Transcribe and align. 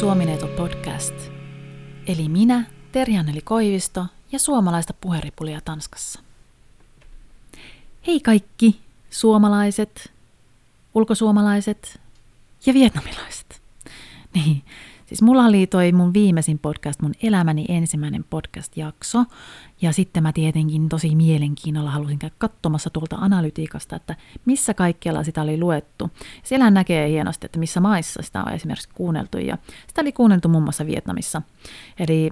Suomineito 0.00 0.46
podcast. 0.46 1.14
Eli 2.06 2.28
minä, 2.28 2.64
Terjaneli 2.92 3.40
Koivisto 3.40 4.06
ja 4.32 4.38
suomalaista 4.38 4.94
puheripulia 5.00 5.60
Tanskassa. 5.60 6.20
Hei 8.06 8.20
kaikki 8.20 8.80
suomalaiset, 9.10 10.12
ulkosuomalaiset 10.94 12.00
ja 12.66 12.74
vietnamilaiset. 12.74 13.62
Niin, 14.34 14.62
Siis 15.10 15.22
mulla 15.22 15.44
oli 15.44 15.66
toi 15.66 15.92
mun 15.92 16.14
viimeisin 16.14 16.58
podcast, 16.58 17.02
mun 17.02 17.14
elämäni 17.22 17.64
ensimmäinen 17.68 18.24
podcast-jakso. 18.30 19.24
Ja 19.82 19.92
sitten 19.92 20.22
mä 20.22 20.32
tietenkin 20.32 20.88
tosi 20.88 21.14
mielenkiinnolla 21.14 21.90
halusin 21.90 22.18
käydä 22.18 22.34
katsomassa 22.38 22.90
tuolta 22.90 23.16
analytiikasta, 23.16 23.96
että 23.96 24.16
missä 24.44 24.74
kaikkialla 24.74 25.24
sitä 25.24 25.42
oli 25.42 25.58
luettu. 25.58 26.10
Siellä 26.42 26.70
näkee 26.70 27.08
hienosti, 27.08 27.46
että 27.46 27.58
missä 27.58 27.80
maissa 27.80 28.22
sitä 28.22 28.42
on 28.42 28.52
esimerkiksi 28.52 28.88
kuunneltu. 28.94 29.38
Ja 29.38 29.58
sitä 29.88 30.00
oli 30.00 30.12
kuunneltu 30.12 30.48
muun 30.48 30.62
muassa 30.62 30.86
Vietnamissa. 30.86 31.42
Eli 31.98 32.30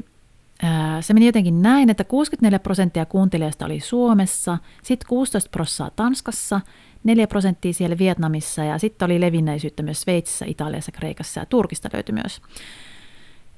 se 1.01 1.15
meni 1.15 1.27
jotenkin 1.27 1.63
näin, 1.63 1.91
että 1.91 2.05
64 2.05 2.59
prosenttia 2.59 3.07
kuuntelijoista 3.07 3.65
oli 3.65 3.81
Suomessa, 3.81 4.59
sitten 4.83 5.09
16 5.09 5.51
prosenttia 5.51 5.97
Tanskassa, 5.97 6.61
4 7.05 7.27
prosenttia 7.27 7.73
siellä 7.73 7.99
Vietnamissa 7.99 8.65
ja 8.65 8.79
sitten 8.79 9.07
oli 9.07 9.21
levinneisyyttä 9.21 9.83
myös 9.83 10.01
Sveitsissä, 10.01 10.45
Italiassa, 10.45 10.93
Kreikassa 10.93 11.41
ja 11.41 11.47
Turkista 11.47 11.89
löytyi 11.93 12.13
myös. 12.13 12.41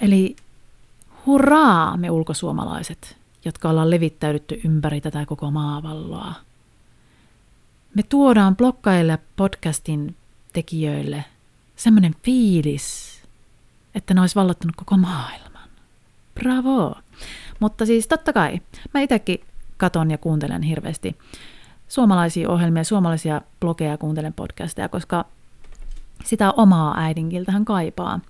Eli 0.00 0.36
hurraa 1.26 1.96
me 1.96 2.10
ulkosuomalaiset, 2.10 3.16
jotka 3.44 3.70
ollaan 3.70 3.90
levittäydytty 3.90 4.60
ympäri 4.64 5.00
tätä 5.00 5.26
koko 5.26 5.50
maavalloa. 5.50 6.34
Me 7.94 8.02
tuodaan 8.02 8.56
blokkaille 8.56 9.18
podcastin 9.36 10.16
tekijöille 10.52 11.24
semmoinen 11.76 12.14
fiilis, 12.22 13.20
että 13.94 14.14
ne 14.14 14.20
olisi 14.20 14.34
vallottanut 14.34 14.76
koko 14.76 14.96
maailman. 14.96 15.49
Bravo! 16.34 16.94
Mutta 17.60 17.86
siis 17.86 18.08
totta 18.08 18.32
kai, 18.32 18.60
mä 18.94 19.00
itsekin 19.00 19.40
katon 19.76 20.10
ja 20.10 20.18
kuuntelen 20.18 20.62
hirveästi 20.62 21.16
suomalaisia 21.88 22.50
ohjelmia, 22.50 22.84
suomalaisia 22.84 23.40
blogeja, 23.60 23.98
kuuntelen 23.98 24.32
podcasteja, 24.32 24.88
koska 24.88 25.24
sitä 26.24 26.52
omaa 26.52 27.00
äidinkiltähän 27.00 27.64
kaipaa. 27.64 28.20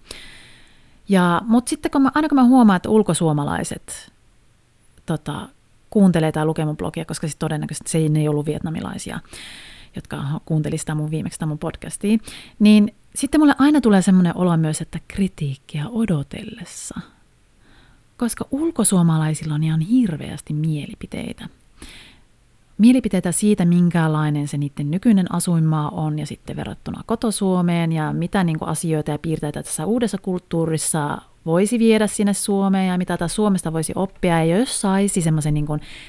Ja, 1.09 1.43
mutta 1.45 1.71
sitten 1.71 1.91
kun 1.91 2.03
mä, 2.03 2.11
aina 2.15 2.29
kun 2.29 2.37
mä 2.37 2.45
huomaan, 2.45 2.77
että 2.77 2.89
ulkosuomalaiset 2.89 4.13
tota, 5.07 5.49
kuuntelee 5.91 6.33
tai 6.33 6.47
lukee 6.47 6.65
mun 6.65 6.77
blogia, 6.77 7.05
koska 7.05 7.27
siis 7.27 7.37
todennäköisesti 7.37 7.91
se 7.91 7.99
ei, 7.99 8.09
ne 8.09 8.21
ei 8.21 8.29
ollut 8.29 8.47
vietnamilaisia, 8.47 9.21
jotka 9.97 10.25
kuunteli 10.45 10.79
sitä 10.79 10.95
mun 10.95 11.11
viimeksi 11.11 11.35
sitä 11.35 11.47
mun 11.47 11.59
podcastia, 11.59 12.19
niin 12.59 12.95
sitten 13.15 13.41
mulle 13.41 13.55
aina 13.59 13.81
tulee 13.81 14.03
semmoinen 14.03 14.37
olo 14.37 14.57
myös, 14.57 14.81
että 14.81 14.99
kritiikkiä 15.09 15.85
odotellessa. 15.89 17.01
Koska 18.21 18.47
ulkosuomalaisilla 18.51 19.55
on 19.55 19.63
ihan 19.63 19.81
hirveästi 19.81 20.55
mielipiteitä 20.55 21.49
mielipiteitä 22.79 23.33
siitä, 23.33 23.65
minkälainen 23.65 24.49
se 24.49 24.59
niiden 24.59 24.91
nykyinen 24.91 25.35
asuinmaa 25.35 25.89
on 25.89 26.19
ja 26.19 26.27
sitten 26.27 26.57
verrattuna 26.57 27.03
kotosuomeen 27.07 27.93
ja 27.93 28.13
mitä 28.13 28.45
niin 28.45 28.57
asioita 28.61 29.11
ja 29.11 29.19
piirteitä 29.19 29.63
tässä 29.63 29.87
uudessa 29.87 30.19
kulttuurissa 30.19 31.19
voisi 31.47 31.79
viedä 31.79 32.07
sinne 32.07 32.35
Suomeen 32.35 32.89
ja 32.89 32.99
mitä 32.99 33.17
taas 33.17 33.35
Suomesta 33.35 33.73
voisi 33.73 33.93
oppia. 33.97 34.45
Ja 34.45 34.59
jos 34.59 34.81
saisi 34.81 35.21
semmoisen 35.21 35.55
niin 35.55 35.67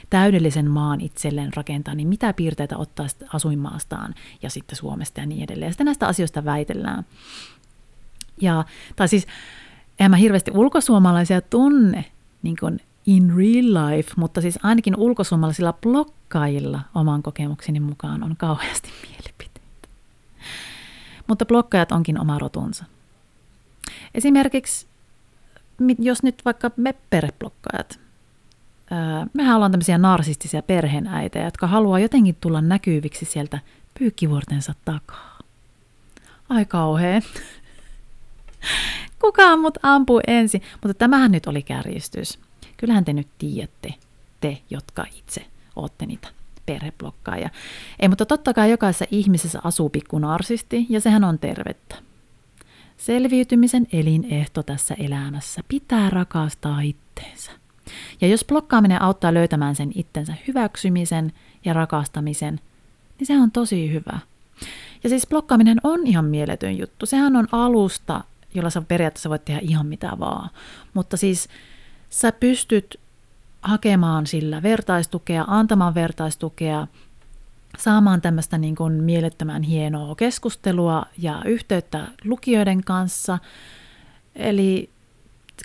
täydellisen 0.09 0.72
maan 0.72 1.02
itselleen 1.02 1.54
rakentaa, 1.56 1.95
niin 1.95 2.08
mitä 2.08 2.34
piirteitä 2.34 2.78
ottaa 2.78 3.06
asuinmaastaan 3.34 4.16
ja 4.42 4.50
sitten 4.50 4.76
Suomesta 4.76 5.20
ja 5.20 5.26
niin 5.26 5.44
edelleen. 5.44 5.67
Ja 5.67 5.72
sitten 5.72 5.86
näistä 5.86 6.08
asioista 6.08 6.45
väitellään. 6.45 7.05
Ja, 8.42 8.66
tai 8.95 9.08
siis, 9.08 9.28
en 10.02 10.12
mä 10.12 10.17
hirveästi 10.17 10.52
ulkosuomalaisia 10.54 11.42
tunne 11.42 12.06
niin 12.44 12.56
kuin 12.60 12.80
in 13.06 13.34
real 13.38 13.88
life, 13.89 14.12
mutta 14.16 14.42
siis 14.42 14.60
ainakin 14.64 14.95
ulkosuomalaisilla 14.95 15.73
blokkaajilla 15.73 16.82
oman 16.95 17.23
kokemukseni 17.23 17.80
mukaan 17.80 18.23
on 18.23 18.36
kauheasti 18.38 18.90
mielipiteitä. 19.08 19.88
Mutta 21.28 21.45
blokkajat 21.45 21.92
onkin 21.92 22.20
oma 22.20 22.40
rotunsa. 22.40 22.86
Esimerkiksi, 24.16 24.88
jos 26.00 26.23
nyt 26.23 26.42
vaikka 26.45 26.72
me 26.78 26.95
perheblokkaajat, 27.10 28.00
mehän 29.34 29.56
ollaan 29.56 29.72
tämmöisiä 29.72 29.98
narsistisia 29.98 30.61
perheenäitejä, 30.61 31.45
jotka 31.45 31.67
haluaa 31.67 32.00
jotenkin 32.00 32.38
tulla 32.42 32.61
näkyviksi 32.61 33.26
sieltä 33.26 33.60
pyykkivuortensa 34.00 34.73
takaa. 34.86 35.40
Ai 36.50 36.66
kauhea. 36.66 37.22
Kukaan 39.22 39.60
mut 39.60 39.77
ampuu 39.83 40.22
ensin, 40.27 40.61
mutta 40.83 40.94
tämähän 40.94 41.32
nyt 41.32 41.45
oli 41.48 41.61
kärjistys. 41.61 42.39
Kyllähän 42.77 43.05
te 43.05 43.14
nyt 43.14 43.27
tiedätte, 43.38 43.94
te, 44.42 44.58
jotka 44.70 45.05
itse 45.17 45.45
olette 45.76 46.05
niitä 46.05 46.27
perheblokkaajia. 46.66 47.49
Ei, 47.99 48.10
mutta 48.10 48.26
totta 48.26 48.54
kai 48.54 48.72
jokaisessa 48.72 49.05
ihmisessä 49.11 49.60
asuu 49.64 49.89
pikku 49.89 50.20
narsisti, 50.20 50.86
ja 50.89 51.02
sehän 51.02 51.23
on 51.23 51.39
tervettä. 51.39 51.95
Selviytymisen 52.98 53.88
elinehto 53.94 54.64
tässä 54.64 54.95
elämässä 54.99 55.61
pitää 55.67 56.10
rakastaa 56.10 56.82
itteensä. 56.82 57.52
Ja 58.22 58.28
jos 58.28 58.45
blokkaaminen 58.45 59.02
auttaa 59.02 59.33
löytämään 59.33 59.76
sen 59.76 59.92
itsensä 59.95 60.33
hyväksymisen 60.48 61.33
ja 61.66 61.73
rakastamisen, 61.73 62.60
niin 63.20 63.28
se 63.28 63.39
on 63.39 63.52
tosi 63.52 63.93
hyvä. 63.93 64.20
Ja 65.04 65.10
siis 65.10 65.28
blokkaaminen 65.28 65.78
on 65.83 66.08
ihan 66.08 66.26
mieletön 66.26 66.78
juttu. 66.78 67.05
Sehän 67.05 67.36
on 67.36 67.48
alusta, 67.52 68.23
jolla 68.54 68.70
sä 68.70 68.82
periaatteessa 68.82 69.30
voit 69.30 69.45
tehdä 69.45 69.60
ihan 69.64 69.86
mitä 69.86 70.12
vaan. 70.20 70.50
Mutta 70.94 71.17
siis 71.17 71.50
sä 72.10 72.32
pystyt 72.32 73.00
hakemaan 73.62 74.28
sillä 74.28 74.64
vertaistukea, 74.64 75.45
antamaan 75.48 75.95
vertaistukea, 75.95 76.88
saamaan 77.78 78.22
tämmöistä 78.22 78.58
niin 78.58 78.76
kuin 78.76 78.94
mielettömän 78.94 79.64
hienoa 79.64 80.16
keskustelua 80.16 81.06
ja 81.17 81.42
yhteyttä 81.45 82.08
lukijoiden 82.26 82.84
kanssa. 82.84 83.40
Eli 84.36 84.90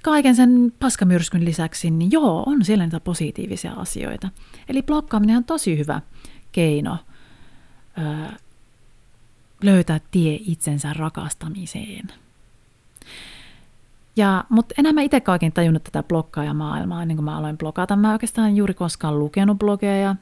kaiken 0.03 0.37
sen 0.37 0.73
paskamyrskyn 0.79 1.45
lisäksi, 1.45 1.91
niin 1.91 2.13
joo, 2.13 2.43
on 2.47 2.65
siellä 2.65 2.85
niitä 2.85 3.01
positiivisia 3.01 3.73
asioita. 3.73 4.29
Eli 4.69 4.83
blokkaaminen 4.83 5.37
on 5.37 5.45
tosi 5.45 5.79
hyvä 5.79 6.01
keino 6.53 6.99
öö, 7.99 8.37
löytää 9.63 10.01
tie 10.11 10.39
itsensä 10.41 10.93
rakastamiseen. 10.93 12.13
Ja, 14.17 14.45
mutta 14.49 14.75
enää 14.79 14.93
mä 14.93 15.01
itse 15.01 15.23
oikein 15.29 15.53
tajunnut 15.53 15.85
tätä 15.85 16.03
blokkaajamaailmaa 16.03 17.03
ennen 17.03 17.17
kuin 17.17 17.25
mä 17.25 17.39
aloin 17.39 17.59
blokata. 17.59 17.97
Mä 17.97 18.13
oikeastaan 18.13 18.57
juuri 18.57 18.75
koskaan 18.75 19.19
lukenut 19.19 19.59
blogeja. 19.59 20.17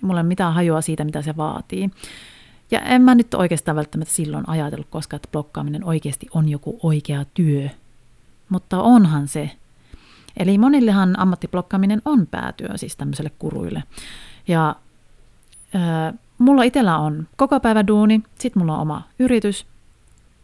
Mulla 0.00 0.20
ei 0.20 0.22
ole 0.22 0.28
mitään 0.28 0.54
hajua 0.54 0.80
siitä, 0.80 1.04
mitä 1.04 1.22
se 1.22 1.36
vaatii. 1.36 1.90
Ja 2.70 2.80
en 2.80 3.02
mä 3.02 3.14
nyt 3.14 3.34
oikeastaan 3.34 3.76
välttämättä 3.76 4.14
silloin 4.14 4.48
ajatellut 4.48 4.86
koskaan, 4.90 5.18
että 5.18 5.28
blokkaaminen 5.32 5.84
oikeasti 5.84 6.26
on 6.34 6.48
joku 6.48 6.80
oikea 6.82 7.24
työ. 7.34 7.68
Mutta 8.48 8.82
onhan 8.82 9.28
se. 9.28 9.50
Eli 10.36 10.58
monillehan 10.58 11.18
ammattiblokkaaminen 11.18 12.02
on 12.04 12.26
päätyö 12.26 12.68
siis 12.76 12.96
tämmöiselle 12.96 13.30
kuruille. 13.38 13.82
Ja 14.48 14.76
äh, 15.74 16.14
mulla 16.38 16.62
itsellä 16.62 16.98
on 16.98 17.28
koko 17.36 17.60
päivä 17.60 17.86
duuni, 17.86 18.22
sit 18.38 18.56
mulla 18.56 18.74
on 18.74 18.80
oma 18.80 19.02
yritys 19.18 19.66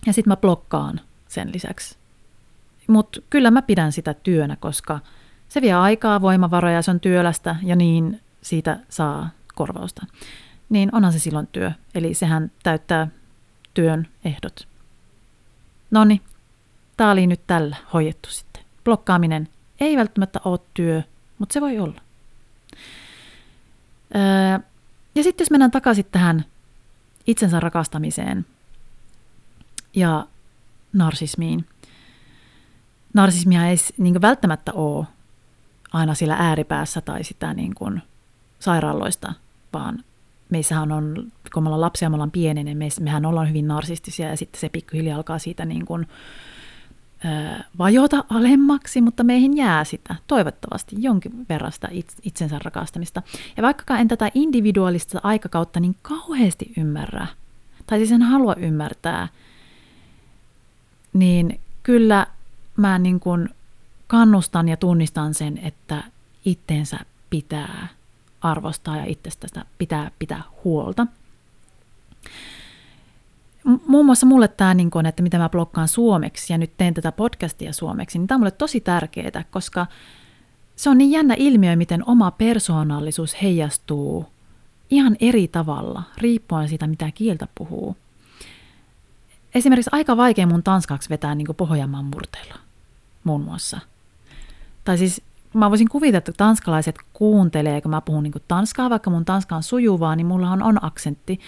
ja 0.06 0.12
sit 0.12 0.26
mä 0.26 0.36
blokkaan 0.36 1.00
sen 1.28 1.52
lisäksi 1.52 1.96
mutta 2.86 3.20
kyllä 3.30 3.50
mä 3.50 3.62
pidän 3.62 3.92
sitä 3.92 4.14
työnä, 4.14 4.56
koska 4.56 5.00
se 5.48 5.60
vie 5.60 5.72
aikaa, 5.72 6.20
voimavaroja, 6.20 6.82
se 6.82 6.90
on 6.90 7.00
työlästä 7.00 7.56
ja 7.62 7.76
niin 7.76 8.20
siitä 8.42 8.78
saa 8.88 9.30
korvausta. 9.54 10.06
Niin 10.68 10.94
onhan 10.94 11.12
se 11.12 11.18
silloin 11.18 11.46
työ, 11.46 11.72
eli 11.94 12.14
sehän 12.14 12.50
täyttää 12.62 13.08
työn 13.74 14.08
ehdot. 14.24 14.68
No 15.90 16.04
niin, 16.04 16.20
tämä 16.96 17.10
oli 17.10 17.26
nyt 17.26 17.40
tällä 17.46 17.76
hoidettu 17.92 18.28
sitten. 18.30 18.62
Blokkaaminen 18.84 19.48
ei 19.80 19.96
välttämättä 19.96 20.40
ole 20.44 20.58
työ, 20.74 21.02
mutta 21.38 21.52
se 21.52 21.60
voi 21.60 21.78
olla. 21.78 22.00
Öö, 24.14 24.58
ja 25.14 25.22
sitten 25.22 25.44
jos 25.44 25.50
mennään 25.50 25.70
takaisin 25.70 26.06
tähän 26.12 26.44
itsensä 27.26 27.60
rakastamiseen 27.60 28.46
ja 29.94 30.26
narsismiin, 30.92 31.66
narsismia 33.14 33.66
ei 33.66 33.76
niin 33.98 34.22
välttämättä 34.22 34.72
ole 34.72 35.06
aina 35.92 36.14
sillä 36.14 36.36
ääripäässä 36.38 37.00
tai 37.00 37.24
sitä 37.24 37.54
niin 37.54 37.74
kuin 37.74 38.02
sairaaloista, 38.58 39.32
vaan 39.72 40.04
meissähän 40.50 40.92
on, 40.92 41.32
kun 41.54 41.62
me 41.62 41.68
ollaan 41.68 41.80
lapsia, 41.80 42.10
me 42.10 42.14
ollaan 42.14 42.30
pieni, 42.30 42.64
niin 42.64 42.78
mehän 43.00 43.26
ollaan 43.26 43.48
hyvin 43.48 43.68
narsistisia 43.68 44.28
ja 44.28 44.36
sitten 44.36 44.60
se 44.60 44.68
pikkuhiljaa 44.68 45.16
alkaa 45.16 45.38
siitä 45.38 45.64
niin 45.64 45.86
kuin, 45.86 46.06
ö, 47.24 47.62
vajota 47.78 48.24
alemmaksi, 48.30 49.00
mutta 49.00 49.24
meihin 49.24 49.56
jää 49.56 49.84
sitä 49.84 50.14
toivottavasti 50.26 50.96
jonkin 50.98 51.46
verran 51.48 51.72
sitä 51.72 51.88
itsensä 52.22 52.58
rakastamista. 52.64 53.22
Ja 53.56 53.62
vaikkakaan 53.62 54.00
en 54.00 54.08
tätä 54.08 54.30
individuaalista 54.34 55.20
aikakautta 55.22 55.80
niin 55.80 55.96
kauheasti 56.02 56.72
ymmärrä, 56.76 57.26
tai 57.86 57.98
siis 57.98 58.12
en 58.12 58.22
halua 58.22 58.54
ymmärtää, 58.54 59.28
niin 61.12 61.60
kyllä 61.82 62.26
mä 62.76 62.98
niin 62.98 63.20
kuin 63.20 63.48
kannustan 64.06 64.68
ja 64.68 64.76
tunnistan 64.76 65.34
sen, 65.34 65.58
että 65.58 66.04
itteensä 66.44 66.98
pitää 67.30 67.88
arvostaa 68.40 68.96
ja 68.96 69.04
itsestä 69.04 69.64
pitää 69.78 70.10
pitää 70.18 70.42
huolta. 70.64 71.06
Muun 73.86 74.06
muassa 74.06 74.26
mulle 74.26 74.48
tämä, 74.48 74.74
niin 74.74 74.90
kun, 74.90 75.06
että 75.06 75.22
mitä 75.22 75.38
mä 75.38 75.48
blokkaan 75.48 75.88
suomeksi 75.88 76.52
ja 76.52 76.58
nyt 76.58 76.70
teen 76.76 76.94
tätä 76.94 77.12
podcastia 77.12 77.72
suomeksi, 77.72 78.18
niin 78.18 78.26
tämä 78.26 78.36
on 78.36 78.40
mulle 78.40 78.50
tosi 78.50 78.80
tärkeää, 78.80 79.44
koska 79.50 79.86
se 80.76 80.90
on 80.90 80.98
niin 80.98 81.10
jännä 81.10 81.34
ilmiö, 81.38 81.76
miten 81.76 82.08
oma 82.08 82.30
persoonallisuus 82.30 83.42
heijastuu 83.42 84.26
ihan 84.90 85.16
eri 85.20 85.48
tavalla, 85.48 86.02
riippuen 86.18 86.68
siitä, 86.68 86.86
mitä 86.86 87.10
kieltä 87.14 87.48
puhuu. 87.54 87.96
Esimerkiksi 89.54 89.90
aika 89.92 90.16
vaikea 90.16 90.46
mun 90.46 90.62
tanskaksi 90.62 91.10
vetää 91.10 91.34
niin 91.34 91.46
Pohjanmaan 91.56 92.04
murteilla, 92.04 92.54
muun 93.24 93.40
muassa. 93.40 93.80
Tai 94.84 94.98
siis 94.98 95.22
mä 95.54 95.70
voisin 95.70 95.88
kuvitella, 95.88 96.18
että 96.18 96.32
tanskalaiset 96.36 96.96
kuuntelee, 97.12 97.80
kun 97.80 97.90
mä 97.90 98.00
puhun 98.00 98.22
niin 98.22 98.32
tanskaa, 98.48 98.90
vaikka 98.90 99.10
mun 99.10 99.24
tanska 99.24 99.56
on 99.56 99.62
sujuvaa, 99.62 100.16
niin 100.16 100.26
mulla 100.26 100.50
on 100.50 100.84
aksentti 100.84 101.40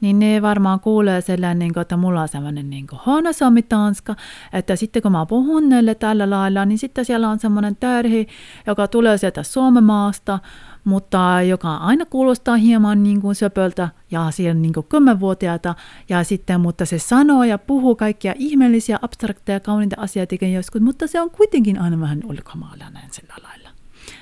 niin 0.00 0.18
ne 0.18 0.42
varmaan 0.42 0.80
kuulee 0.80 1.20
sellainen, 1.20 1.58
niin 1.58 1.78
että 1.78 1.96
mulla 1.96 2.22
on 2.22 2.28
sellainen 2.28 2.70
niin 2.70 2.86
huono 3.06 3.30
tanska, 3.68 4.16
että 4.52 4.76
sitten 4.76 5.02
kun 5.02 5.12
mä 5.12 5.26
puhun 5.26 5.68
näille 5.68 5.94
tällä 5.94 6.30
lailla, 6.30 6.64
niin 6.64 6.78
sitten 6.78 7.04
siellä 7.04 7.28
on 7.28 7.38
semmoinen 7.38 7.76
tärhi, 7.76 8.26
joka 8.66 8.88
tulee 8.88 9.18
sieltä 9.18 9.42
Suomen 9.42 9.84
maasta, 9.84 10.38
mutta 10.84 11.42
joka 11.42 11.76
aina 11.76 12.06
kuulostaa 12.06 12.56
hieman 12.56 13.02
niin 13.02 13.20
kuin 13.20 13.34
söpöltä 13.34 13.88
ja 14.10 14.30
siellä 14.30 14.54
niin 14.54 14.72
kuin 14.72 14.86
kymmenvuotiaita, 14.88 15.74
ja 16.08 16.24
sitten, 16.24 16.60
mutta 16.60 16.86
se 16.86 16.98
sanoo 16.98 17.44
ja 17.44 17.58
puhuu 17.58 17.96
kaikkia 17.96 18.34
ihmeellisiä, 18.36 18.98
abstrakteja, 19.02 19.60
kauniita 19.60 19.96
asioita 19.98 20.44
joskus, 20.44 20.80
mutta 20.80 21.06
se 21.06 21.20
on 21.20 21.30
kuitenkin 21.30 21.80
aina 21.80 22.00
vähän 22.00 22.20
ulkomaalainen 22.24 23.02
sillä 23.10 23.34
lailla. 23.42 23.68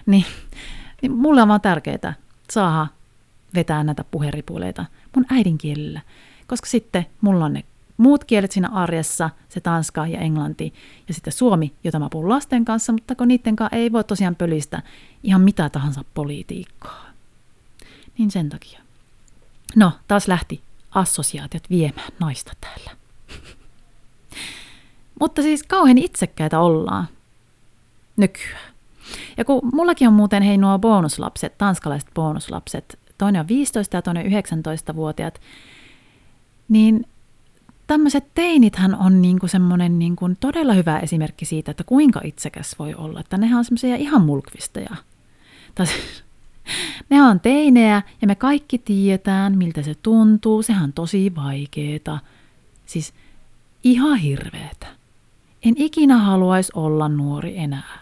Niin, 0.06 0.24
niin 1.02 1.12
mulle 1.12 1.42
on 1.42 1.48
vaan 1.48 1.60
tärkeää 1.60 2.14
saada 2.50 2.86
vetää 3.54 3.84
näitä 3.84 4.04
puheripuleita 4.04 4.84
mun 5.16 5.26
äidinkielellä, 5.30 6.00
koska 6.46 6.66
sitten 6.66 7.06
mulla 7.20 7.44
on 7.44 7.52
ne 7.52 7.64
muut 7.96 8.24
kielet 8.24 8.52
siinä 8.52 8.68
arjessa, 8.68 9.30
se 9.48 9.60
tanska 9.60 10.06
ja 10.06 10.18
englanti 10.18 10.74
ja 11.08 11.14
sitten 11.14 11.32
suomi, 11.32 11.72
jota 11.84 11.98
mä 11.98 12.08
puhun 12.10 12.28
lasten 12.28 12.64
kanssa, 12.64 12.92
mutta 12.92 13.14
kun 13.14 13.28
niiden 13.28 13.56
kanssa 13.56 13.76
ei 13.76 13.92
voi 13.92 14.04
tosiaan 14.04 14.36
pölistä 14.36 14.82
ihan 15.22 15.40
mitä 15.40 15.70
tahansa 15.70 16.04
politiikkaa. 16.14 17.06
Niin 18.18 18.30
sen 18.30 18.48
takia. 18.48 18.80
No, 19.76 19.92
taas 20.08 20.28
lähti 20.28 20.62
assosiaatiot 20.90 21.70
viemään 21.70 22.12
naista 22.20 22.52
täällä. 22.60 22.90
mutta 25.20 25.42
siis 25.42 25.62
kauhean 25.62 25.98
itsekkäitä 25.98 26.60
ollaan 26.60 27.08
nykyään. 28.16 28.72
Ja 29.36 29.44
kun 29.44 29.60
mullakin 29.72 30.08
on 30.08 30.14
muuten 30.14 30.42
hei 30.42 30.58
nuo 30.58 30.78
bonuslapset, 30.78 31.58
tanskalaiset 31.58 32.10
bonuslapset, 32.14 32.98
toinen 33.18 33.40
on 33.40 33.48
15 33.48 33.96
ja 33.96 34.02
toinen 34.02 34.26
19-vuotiaat, 34.26 35.40
niin 36.68 37.06
tämmöiset 37.86 38.24
teinithän 38.34 38.94
on 38.94 39.22
niinku 39.22 39.48
semmoinen 39.48 39.98
niinku 39.98 40.30
todella 40.40 40.72
hyvä 40.72 40.98
esimerkki 40.98 41.44
siitä, 41.44 41.70
että 41.70 41.84
kuinka 41.84 42.20
itsekäs 42.24 42.78
voi 42.78 42.94
olla. 42.94 43.20
Että 43.20 43.38
nehän 43.38 43.58
on 43.58 43.64
semmoisia 43.64 43.96
ihan 43.96 44.22
mulkvisteja. 44.22 44.96
Tai 45.74 45.86
siis, 45.86 46.24
on 47.30 47.40
teinejä 47.40 48.02
ja 48.20 48.26
me 48.26 48.34
kaikki 48.34 48.78
tiedetään, 48.78 49.58
miltä 49.58 49.82
se 49.82 49.94
tuntuu. 49.94 50.62
Sehän 50.62 50.84
on 50.84 50.92
tosi 50.92 51.32
vaikeeta. 51.34 52.18
Siis 52.86 53.14
ihan 53.84 54.18
hirveetä. 54.18 54.86
En 55.62 55.74
ikinä 55.76 56.18
haluaisi 56.18 56.72
olla 56.74 57.08
nuori 57.08 57.58
enää. 57.58 57.98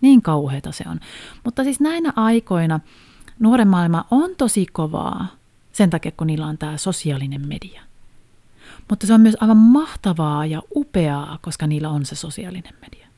Niin 0.00 0.22
kauheita 0.22 0.72
se 0.72 0.84
on. 0.88 1.00
Mutta 1.44 1.64
siis 1.64 1.80
näinä 1.80 2.12
aikoina 2.16 2.80
nuoren 3.40 3.68
maailma 3.68 4.04
on 4.10 4.36
tosi 4.36 4.66
kovaa 4.72 5.26
sen 5.72 5.90
takia, 5.90 6.12
kun 6.16 6.26
niillä 6.26 6.46
on 6.46 6.58
tämä 6.58 6.76
sosiaalinen 6.76 7.48
media. 7.48 7.82
Mutta 8.90 9.06
se 9.06 9.14
on 9.14 9.20
myös 9.20 9.36
aivan 9.40 9.56
mahtavaa 9.56 10.46
ja 10.46 10.62
upeaa, 10.76 11.38
koska 11.42 11.66
niillä 11.66 11.90
on 11.90 12.06
se 12.06 12.14
sosiaalinen 12.14 12.74
media. 12.80 13.08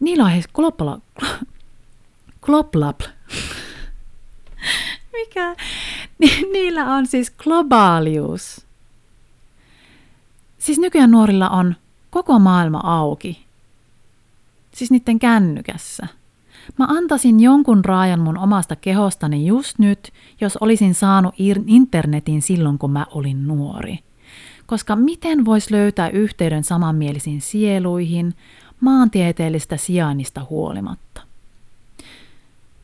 Niillä 0.00 0.24
on 0.24 0.30
heistä 0.30 0.52
globala... 0.54 1.00
Globlab. 2.42 3.00
Mikä? 5.12 5.56
Ni- 6.18 6.42
niillä 6.52 6.94
on 6.94 7.06
siis 7.06 7.30
globaalius. 7.30 8.66
Siis 10.58 10.78
nykyään 10.78 11.10
nuorilla 11.10 11.48
on 11.48 11.76
koko 12.10 12.38
maailma 12.38 12.80
auki. 12.84 13.46
Siis 14.74 14.90
niiden 14.90 15.18
kännykässä. 15.18 16.06
Mä 16.76 16.86
antaisin 16.88 17.40
jonkun 17.40 17.84
raajan 17.84 18.20
mun 18.20 18.38
omasta 18.38 18.76
kehostani 18.76 19.46
just 19.46 19.78
nyt, 19.78 20.12
jos 20.40 20.56
olisin 20.56 20.94
saanut 20.94 21.34
internetin 21.66 22.42
silloin, 22.42 22.78
kun 22.78 22.90
mä 22.90 23.06
olin 23.10 23.48
nuori. 23.48 23.98
Koska 24.66 24.96
miten 24.96 25.44
vois 25.44 25.70
löytää 25.70 26.08
yhteyden 26.08 26.64
samanmielisiin 26.64 27.40
sieluihin 27.40 28.34
maantieteellistä 28.80 29.76
sijainnista 29.76 30.46
huolimatta? 30.50 31.20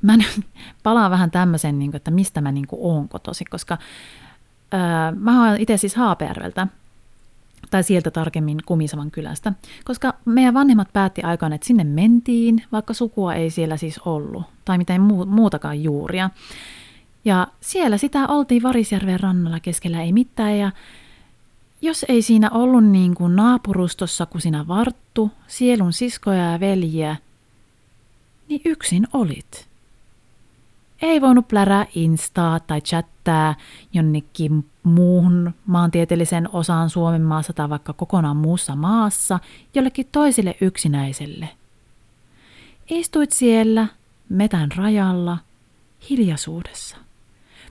Mä 0.02 0.16
nyt 0.16 0.40
palaan 0.82 1.10
vähän 1.10 1.30
tämmöisen, 1.30 1.78
niin 1.78 1.96
että 1.96 2.10
mistä 2.10 2.40
mä 2.40 2.52
niin 2.52 2.66
oon 2.72 3.08
kotosi, 3.08 3.44
koska 3.44 3.78
öö, 4.75 4.80
mä 5.19 5.48
oon 5.48 5.60
itse 5.60 5.76
siis 5.76 5.94
Haapjärveltä, 5.94 6.66
tai 7.70 7.82
sieltä 7.82 8.11
tarkemmin 8.11 8.58
Kumisavan 8.66 9.11
kylästä, 9.11 9.52
koska 9.84 10.14
meidän 10.25 10.55
vanhemmat 10.55 10.88
päätti 10.93 11.22
aikaan, 11.22 11.52
että 11.52 11.66
sinne 11.66 11.84
mentiin, 11.84 12.62
vaikka 12.72 12.94
sukua 12.94 13.34
ei 13.34 13.50
siellä 13.50 13.76
siis 13.76 13.99
ollut, 13.99 14.43
tai 14.64 14.78
mitään 14.78 15.00
muutakaan 15.26 15.82
juuria. 15.82 16.31
Ja 17.25 17.46
siellä 17.61 17.99
sitä 17.99 18.26
oltiin 18.28 18.62
Varisjärven 18.62 19.20
rannalla 19.20 19.61
keskellä 19.61 20.02
ei 20.02 20.12
mitään, 20.12 20.58
ja 20.58 20.72
jos 21.82 22.05
ei 22.08 22.22
siinä 22.22 22.50
ollut 22.50 22.84
niin 22.84 23.14
kuin 23.14 23.37
naapurustossa, 23.37 24.26
kun 24.26 24.40
sinä 24.40 24.69
varttu, 24.69 25.31
sielun 25.46 25.93
siskoja 25.93 26.52
ja 26.52 26.61
veljiä, 26.61 27.16
niin 28.49 28.61
yksin 28.64 29.06
olit. 29.12 29.74
Ei 31.04 31.20
voinut 31.20 31.49
plärää 31.49 31.87
instaa 31.94 32.61
tai 32.61 32.80
chattaa 32.80 33.54
jonnekin 33.92 34.70
muuhun 34.82 35.54
maantieteellisen 35.66 36.49
osaan 36.52 36.90
Suomen 36.90 37.23
maassa 37.23 37.52
tai 37.52 37.70
vaikka 37.70 37.92
kokonaan 37.92 38.37
muussa 38.37 38.76
maassa 38.76 39.38
jollekin 39.75 40.08
toiselle 40.12 40.56
yksinäiselle. 40.61 41.49
Istuit 42.90 43.32
siellä, 43.32 43.87
metän 44.28 44.73
rajalla, 44.76 45.38
hiljaisuudessa. 46.11 46.96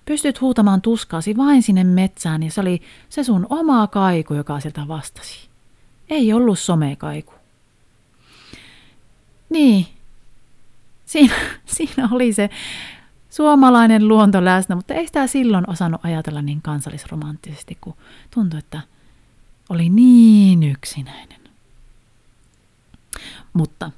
Pystyt 0.05 0.41
huutamaan 0.41 0.81
tuskaasi 0.81 1.37
vain 1.37 1.63
sinne 1.63 1.83
metsään 1.83 2.43
ja 2.43 2.51
se 2.51 2.61
oli 2.61 2.81
se 3.09 3.23
sun 3.23 3.47
oma 3.49 3.87
kaiku, 3.87 4.33
joka 4.33 4.59
sieltä 4.59 4.87
vastasi. 4.87 5.49
Ei 6.09 6.33
ollut 6.33 6.59
somekaiku. 6.59 7.33
Niin, 9.49 9.87
siinä, 11.05 11.35
siinä 11.75 12.09
oli 12.11 12.33
se 12.33 12.49
suomalainen 13.33 14.07
luonto 14.07 14.45
läsnä, 14.45 14.75
mutta 14.75 14.93
ei 14.93 15.07
sitä 15.07 15.27
silloin 15.27 15.69
osannut 15.69 16.01
ajatella 16.03 16.41
niin 16.41 16.61
kansallisromanttisesti, 16.61 17.77
kun 17.81 17.93
tuntui, 18.33 18.59
että 18.59 18.81
oli 19.69 19.89
niin 19.89 20.63
yksinäinen. 20.63 21.39
Mutta 23.53 23.91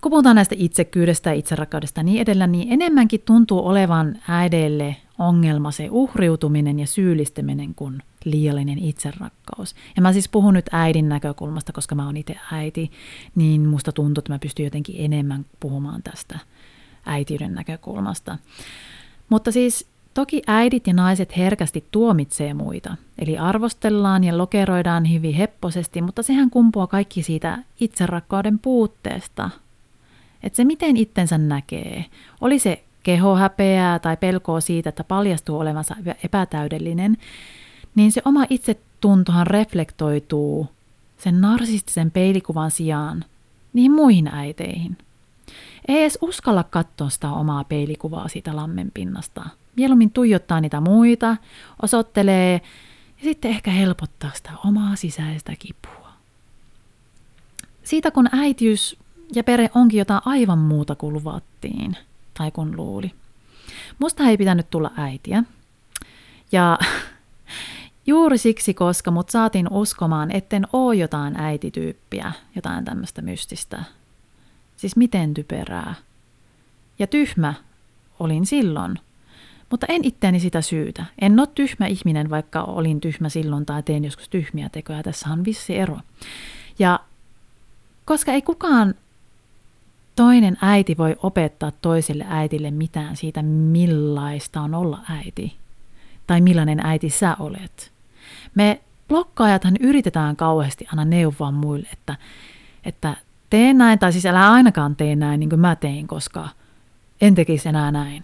kun 0.00 0.10
puhutaan 0.10 0.36
näistä 0.36 0.54
itsekyydestä 0.58 1.30
ja 1.30 1.34
itserakkaudesta 1.34 2.02
niin 2.02 2.20
edellä, 2.20 2.46
niin 2.46 2.72
enemmänkin 2.72 3.22
tuntuu 3.24 3.66
olevan 3.66 4.18
äidelle 4.28 4.96
ongelma 5.18 5.70
se 5.70 5.88
uhriutuminen 5.90 6.78
ja 6.78 6.86
syyllistäminen 6.86 7.74
kuin 7.74 8.02
liiallinen 8.24 8.78
itserakkaus. 8.78 9.74
Ja 9.96 10.02
mä 10.02 10.12
siis 10.12 10.28
puhun 10.28 10.54
nyt 10.54 10.66
äidin 10.72 11.08
näkökulmasta, 11.08 11.72
koska 11.72 11.94
mä 11.94 12.06
oon 12.06 12.16
itse 12.16 12.36
äiti, 12.52 12.90
niin 13.34 13.68
musta 13.68 13.92
tuntuu, 13.92 14.20
että 14.20 14.32
mä 14.32 14.38
pystyn 14.38 14.64
jotenkin 14.64 14.96
enemmän 14.98 15.46
puhumaan 15.60 16.02
tästä– 16.02 16.38
äitiyden 17.06 17.54
näkökulmasta. 17.54 18.38
Mutta 19.28 19.52
siis 19.52 19.86
toki 20.14 20.42
äidit 20.46 20.86
ja 20.86 20.94
naiset 20.94 21.36
herkästi 21.36 21.84
tuomitsee 21.90 22.54
muita, 22.54 22.96
eli 23.18 23.38
arvostellaan 23.38 24.24
ja 24.24 24.38
lokeroidaan 24.38 25.12
hyvin 25.12 25.34
hepposesti, 25.34 26.02
mutta 26.02 26.22
sehän 26.22 26.50
kumpuaa 26.50 26.86
kaikki 26.86 27.22
siitä 27.22 27.58
itserakkauden 27.80 28.58
puutteesta. 28.58 29.50
Että 30.42 30.56
se 30.56 30.64
miten 30.64 30.96
itsensä 30.96 31.38
näkee, 31.38 32.04
oli 32.40 32.58
se 32.58 32.84
kehohäpeää 33.02 33.98
tai 33.98 34.16
pelkoa 34.16 34.60
siitä, 34.60 34.88
että 34.88 35.04
paljastuu 35.04 35.58
olevansa 35.58 35.96
epätäydellinen, 36.24 37.16
niin 37.94 38.12
se 38.12 38.22
oma 38.24 38.46
itsetuntohan 38.50 39.46
reflektoituu 39.46 40.68
sen 41.18 41.40
narsistisen 41.40 42.10
peilikuvan 42.10 42.70
sijaan 42.70 43.24
niihin 43.72 43.92
muihin 43.92 44.28
äiteihin. 44.28 44.96
Ei 45.88 46.00
edes 46.00 46.18
uskalla 46.20 46.64
katsoa 46.64 47.08
sitä 47.08 47.30
omaa 47.30 47.64
peilikuvaa 47.64 48.28
siitä 48.28 48.56
lammen 48.56 48.90
pinnasta. 48.94 49.44
Mieluummin 49.76 50.10
tuijottaa 50.10 50.60
niitä 50.60 50.80
muita, 50.80 51.36
osoittelee 51.82 52.60
ja 53.18 53.24
sitten 53.24 53.50
ehkä 53.50 53.70
helpottaa 53.70 54.30
sitä 54.34 54.50
omaa 54.64 54.96
sisäistä 54.96 55.52
kipua. 55.58 56.12
siitä 57.84 58.10
kun 58.10 58.28
äitiys 58.32 58.96
ja 59.34 59.44
perhe 59.44 59.70
onkin 59.74 59.98
jotain 59.98 60.22
aivan 60.24 60.58
muuta 60.58 60.94
kuin 60.94 61.12
luvattiin 61.12 61.96
tai 62.34 62.50
kun 62.50 62.76
luuli. 62.76 63.12
Musta 63.98 64.24
ei 64.24 64.36
pitänyt 64.36 64.70
tulla 64.70 64.90
äitiä. 64.96 65.44
Ja 66.52 66.78
juuri 68.06 68.38
siksi, 68.38 68.74
koska 68.74 69.10
mut 69.10 69.30
saatiin 69.30 69.68
uskomaan, 69.72 70.30
etten 70.30 70.66
oo 70.72 70.92
jotain 70.92 71.40
äitityyppiä, 71.40 72.32
jotain 72.56 72.84
tämmöistä 72.84 73.22
mystistä. 73.22 73.84
Siis 74.76 74.96
miten 74.96 75.34
typerää. 75.34 75.94
Ja 76.98 77.06
tyhmä 77.06 77.54
olin 78.20 78.46
silloin. 78.46 78.98
Mutta 79.70 79.86
en 79.88 80.04
itteeni 80.04 80.40
sitä 80.40 80.60
syytä. 80.60 81.04
En 81.20 81.40
ole 81.40 81.48
tyhmä 81.54 81.86
ihminen, 81.86 82.30
vaikka 82.30 82.62
olin 82.62 83.00
tyhmä 83.00 83.28
silloin 83.28 83.66
tai 83.66 83.82
tein 83.82 84.04
joskus 84.04 84.28
tyhmiä 84.28 84.68
tekoja. 84.68 85.02
Tässä 85.02 85.28
on 85.30 85.44
vissi 85.44 85.76
ero. 85.76 85.98
Ja 86.78 87.00
koska 88.04 88.32
ei 88.32 88.42
kukaan 88.42 88.94
toinen 90.16 90.56
äiti 90.62 90.96
voi 90.98 91.16
opettaa 91.22 91.70
toiselle 91.70 92.24
äitille 92.28 92.70
mitään 92.70 93.16
siitä, 93.16 93.42
millaista 93.42 94.60
on 94.60 94.74
olla 94.74 94.98
äiti. 95.08 95.56
Tai 96.26 96.40
millainen 96.40 96.80
äiti 96.86 97.10
sä 97.10 97.36
olet. 97.38 97.92
Me 98.54 98.80
blokkaajathan 99.08 99.76
yritetään 99.80 100.36
kauheasti 100.36 100.86
aina 100.88 101.04
neuvoa 101.04 101.50
muille, 101.50 101.88
että, 101.92 102.16
että 102.84 103.16
tee 103.56 103.74
näin, 103.74 103.98
tai 103.98 104.12
siis 104.12 104.26
älä 104.26 104.52
ainakaan 104.52 104.96
tee 104.96 105.16
näin 105.16 105.40
niin 105.40 105.50
kuin 105.50 105.60
mä 105.60 105.76
tein, 105.76 106.06
koska 106.06 106.48
en 107.20 107.34
tekisi 107.34 107.68
enää 107.68 107.90
näin 107.90 108.22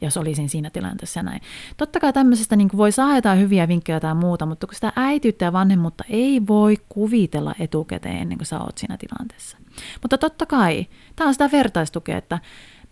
jos 0.00 0.16
olisin 0.16 0.48
siinä 0.48 0.70
tilanteessa 0.70 1.22
näin. 1.22 1.40
Totta 1.76 2.00
kai 2.00 2.12
tämmöisestä 2.12 2.56
niin 2.56 2.68
voi 2.76 2.92
saada 2.92 3.14
jotain 3.14 3.40
hyviä 3.40 3.68
vinkkejä 3.68 4.00
tai 4.00 4.14
muuta, 4.14 4.46
mutta 4.46 4.66
kun 4.66 4.74
sitä 4.74 4.92
äityyttä 4.96 5.44
ja 5.44 5.52
vanhemmuutta 5.52 6.04
ei 6.08 6.46
voi 6.46 6.76
kuvitella 6.88 7.54
etukäteen 7.58 8.16
ennen 8.16 8.38
kuin 8.38 8.46
sä 8.46 8.60
oot 8.60 8.78
siinä 8.78 8.96
tilanteessa. 8.96 9.56
Mutta 10.02 10.18
totta 10.18 10.46
kai, 10.46 10.86
tämä 11.16 11.28
on 11.28 11.34
sitä 11.34 11.50
vertaistukea, 11.52 12.18
että 12.18 12.38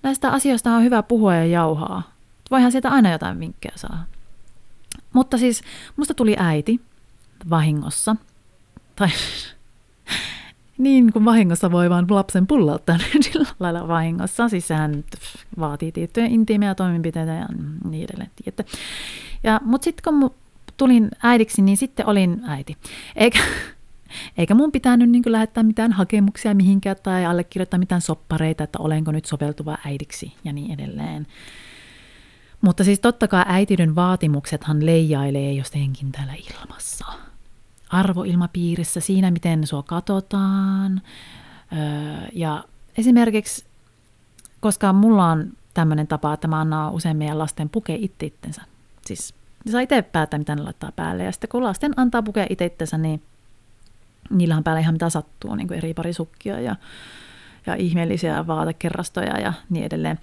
näistä 0.03 0.31
asioista 0.31 0.73
on 0.73 0.83
hyvä 0.83 1.03
puhua 1.03 1.35
ja 1.35 1.47
jauhaa. 1.47 2.03
Voihan 2.51 2.73
sieltä 2.73 2.91
aina 2.91 3.13
jotain 3.13 3.41
vinkkejä 3.41 3.73
saa. 3.77 4.05
Mutta 5.13 5.39
siis 5.39 5.63
musta 5.97 6.15
tuli 6.15 6.37
äiti 6.39 6.81
vahingossa. 7.51 8.17
Tai 8.97 9.09
niin 10.79 11.13
kuin 11.13 11.25
vahingossa 11.25 11.73
voi 11.73 11.91
vaan 11.91 12.07
lapsen 12.11 12.47
pullauttaa 12.47 12.99
sillä 13.21 13.47
lailla 13.61 13.89
vahingossa. 13.89 14.49
Siis 14.49 14.69
sehän 14.69 15.05
vaatii 15.59 15.93
tiettyjä 15.93 16.27
intiimejä 16.27 16.75
toimenpiteitä 16.75 17.33
ja 17.33 17.47
niin 17.91 18.05
edelleen. 18.05 18.31
Ja, 19.43 19.61
mutta 19.65 19.85
sitten 19.85 20.03
kun 20.05 20.35
tulin 20.77 21.11
äidiksi, 21.23 21.63
niin 21.63 21.77
sitten 21.77 22.07
olin 22.07 22.41
äiti. 22.47 22.77
Eikä, 23.17 23.39
eikä 24.39 24.55
mun 24.55 24.73
pitänyt 24.73 25.11
niin 25.11 25.23
lähettää 25.27 25.63
mitään 25.63 25.93
hakemuksia 25.93 26.55
mihinkään 26.55 26.97
tai 27.03 27.25
allekirjoittaa 27.25 27.79
mitään 27.79 28.01
soppareita, 28.01 28.65
että 28.65 28.79
olenko 28.79 29.13
nyt 29.13 29.25
soveltuva 29.25 29.79
äidiksi 29.87 30.33
ja 30.45 30.53
niin 30.53 30.73
edelleen. 30.73 31.27
Mutta 32.61 32.85
siis 32.85 33.01
totta 33.01 33.29
kai 33.29 33.45
äitiyden 33.47 33.95
vaatimuksethan 33.95 34.87
leijailee 34.87 35.53
jostenkin 35.53 36.13
täällä 36.13 36.35
ilmassa 36.35 37.07
arvoilmapiirissä, 37.93 39.01
siinä 39.01 39.31
miten 39.31 39.67
sua 39.67 39.83
katsotaan. 39.83 41.03
Ja 42.33 42.65
esimerkiksi, 42.99 43.65
koska 44.61 44.93
mulla 44.93 45.27
on 45.27 45.53
tämmöinen 45.75 46.07
tapa, 46.07 46.33
että 46.33 46.49
mä 46.49 46.61
annan 46.61 46.93
usein 46.93 47.17
meidän 47.17 47.39
lasten 47.39 47.69
pukea 47.69 47.97
itse 48.01 48.27
itsensä. 48.27 48.63
Siis 49.07 49.35
ne 49.65 49.73
saa 49.73 49.81
itse 49.81 50.03
päättää, 50.03 50.39
mitä 50.39 50.57
ne 50.57 50.63
laittaa 50.63 50.93
päälle. 50.93 51.25
Ja 51.25 51.33
sitten 51.33 51.51
kun 51.51 51.65
lasten 51.65 51.93
antaa 51.97 52.23
pukea 52.23 52.47
itse 52.51 52.65
itsensä, 52.65 52.99
niin 52.99 53.23
niillä 54.31 54.57
on 54.57 54.65
päällä 54.65 54.81
ihan 54.81 54.95
mitä 54.95 55.11
sattuu, 55.11 55.55
niin 55.55 55.69
kuin 55.69 55.79
eri 55.79 55.95
parisukkia 55.95 56.61
ja, 56.61 56.77
ja 57.67 57.75
ihmeellisiä 57.75 58.47
vaatekerrastoja 58.47 59.41
ja 59.41 59.53
niin 59.71 59.85
edelleen. 59.85 60.19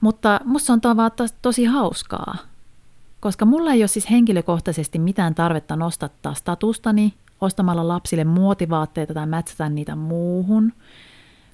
Mutta 0.00 0.40
musta 0.44 0.72
on 0.72 0.96
vaan 0.96 1.10
tosi 1.42 1.64
hauskaa, 1.64 2.36
koska 3.20 3.44
mulla 3.44 3.72
ei 3.72 3.82
ole 3.82 3.88
siis 3.88 4.10
henkilökohtaisesti 4.10 4.98
mitään 4.98 5.34
tarvetta 5.34 5.76
nostattaa 5.76 6.34
statustani 6.34 7.14
ostamalla 7.40 7.88
lapsille 7.88 8.24
muotivaatteita 8.24 9.14
tai 9.14 9.26
mätsätä 9.26 9.68
niitä 9.68 9.96
muuhun, 9.96 10.72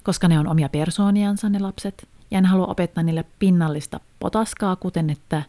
koska 0.03 0.27
ne 0.27 0.39
on 0.39 0.47
omia 0.47 0.69
persooniansa 0.69 1.49
ne 1.49 1.59
lapset. 1.59 2.07
Ja 2.31 2.37
en 2.37 2.45
halua 2.45 2.67
opettaa 2.67 3.03
niille 3.03 3.25
pinnallista 3.39 3.99
potaskaa, 4.19 4.75
kuten 4.75 5.09
että 5.09 5.43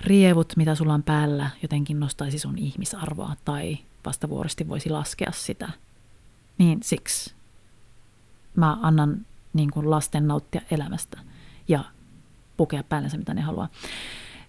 rievut, 0.00 0.52
mitä 0.56 0.74
sulla 0.74 0.94
on 0.94 1.02
päällä, 1.02 1.50
jotenkin 1.62 2.00
nostaisi 2.00 2.38
sun 2.38 2.58
ihmisarvoa 2.58 3.36
tai 3.44 3.78
vastavuorosti 4.06 4.68
voisi 4.68 4.90
laskea 4.90 5.32
sitä. 5.32 5.68
Niin 6.58 6.78
siksi 6.82 7.34
mä 8.56 8.78
annan 8.82 9.26
niin 9.52 9.70
kuin 9.70 9.90
lasten 9.90 10.28
nauttia 10.28 10.60
elämästä 10.70 11.18
ja 11.68 11.84
pukea 12.56 12.82
päällensä, 12.82 13.16
mitä 13.18 13.34
ne 13.34 13.40
haluaa. 13.40 13.68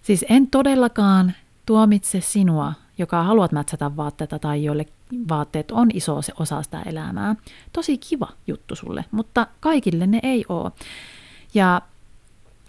Siis 0.02 0.24
en 0.28 0.46
todellakaan 0.46 1.32
tuomitse 1.66 2.20
sinua, 2.20 2.72
joka 2.98 3.22
haluat 3.22 3.52
mätsätä 3.52 3.96
vaatteita 3.96 4.38
tai 4.38 4.64
joille 4.64 4.86
vaatteet 5.28 5.70
on 5.70 5.88
iso 5.94 6.20
osa 6.38 6.62
sitä 6.62 6.82
elämää. 6.82 7.36
Tosi 7.72 7.98
kiva 7.98 8.28
juttu 8.46 8.76
sulle, 8.76 9.04
mutta 9.10 9.46
kaikille 9.60 10.06
ne 10.06 10.20
ei 10.22 10.44
ole. 10.48 10.72
Ja 11.54 11.82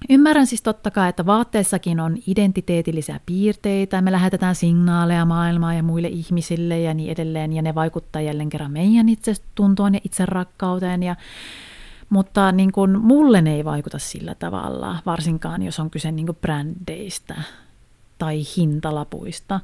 Ymmärrän 0.09 0.47
siis 0.47 0.61
totta 0.61 0.91
kai, 0.91 1.09
että 1.09 1.25
vaatteessakin 1.25 1.99
on 1.99 2.17
identiteetillisiä 2.27 3.19
piirteitä, 3.25 4.01
me 4.01 4.11
lähetetään 4.11 4.55
signaaleja 4.55 5.25
maailmaan 5.25 5.75
ja 5.75 5.83
muille 5.83 6.07
ihmisille 6.07 6.79
ja 6.79 6.93
niin 6.93 7.11
edelleen, 7.11 7.53
ja 7.53 7.61
ne 7.61 7.75
vaikuttaa 7.75 8.21
jälleen 8.21 8.49
kerran 8.49 8.71
meidän 8.71 9.09
itsetuntoon 9.09 9.93
ja 9.93 9.99
itserakkauteen, 10.03 11.03
ja 11.03 11.15
mutta 12.11 12.51
niin 12.51 12.71
kuin, 12.71 12.99
mulle 12.99 13.41
ne 13.41 13.55
ei 13.55 13.65
vaikuta 13.65 13.99
sillä 13.99 14.35
tavalla, 14.35 14.97
varsinkaan 15.05 15.63
jos 15.63 15.79
on 15.79 15.89
kyse 15.89 16.11
niin 16.11 16.25
kuin 16.25 16.37
brändeistä 16.41 17.35
tai 18.17 18.43
hintalapuista. 18.57 19.59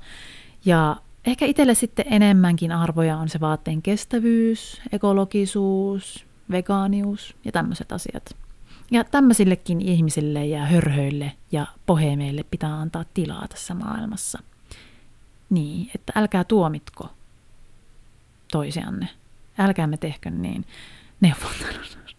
Ja 0.65 0.95
ehkä 1.25 1.45
itselle 1.45 1.73
sitten 1.73 2.05
enemmänkin 2.09 2.71
arvoja 2.71 3.17
on 3.17 3.29
se 3.29 3.39
vaatteen 3.39 3.81
kestävyys, 3.81 4.81
ekologisuus, 4.91 6.25
vegaanius 6.51 7.35
ja 7.45 7.51
tämmöiset 7.51 7.91
asiat. 7.91 8.35
Ja 8.91 9.03
tämmöisillekin 9.03 9.81
ihmisille 9.81 10.45
ja 10.45 10.65
hörhöille 10.65 11.31
ja 11.51 11.67
pohemeille 11.85 12.43
pitää 12.43 12.79
antaa 12.79 13.05
tilaa 13.13 13.47
tässä 13.47 13.73
maailmassa. 13.73 14.39
Niin, 15.49 15.91
että 15.95 16.13
älkää 16.15 16.43
tuomitko 16.43 17.09
toisianne. 18.51 19.07
Älkäämme 19.57 19.97
tehkö 19.97 20.29
niin 20.29 20.65
neuvontanut. 21.21 22.16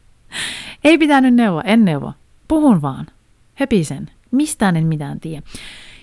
Ei 0.84 0.98
pitänyt 0.98 1.34
neuvoa, 1.34 1.62
en 1.62 1.84
neuvo. 1.84 2.12
Puhun 2.48 2.82
vaan. 2.82 3.06
Höpisen. 3.54 4.10
Mistään 4.30 4.76
en 4.76 4.86
mitään 4.86 5.20
tiedä. 5.20 5.42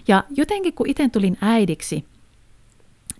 Ja 0.08 0.24
jotenkin 0.29 0.74
kun 0.74 0.89
itse 0.89 1.10
tulin 1.10 1.38
äidiksi, 1.41 2.05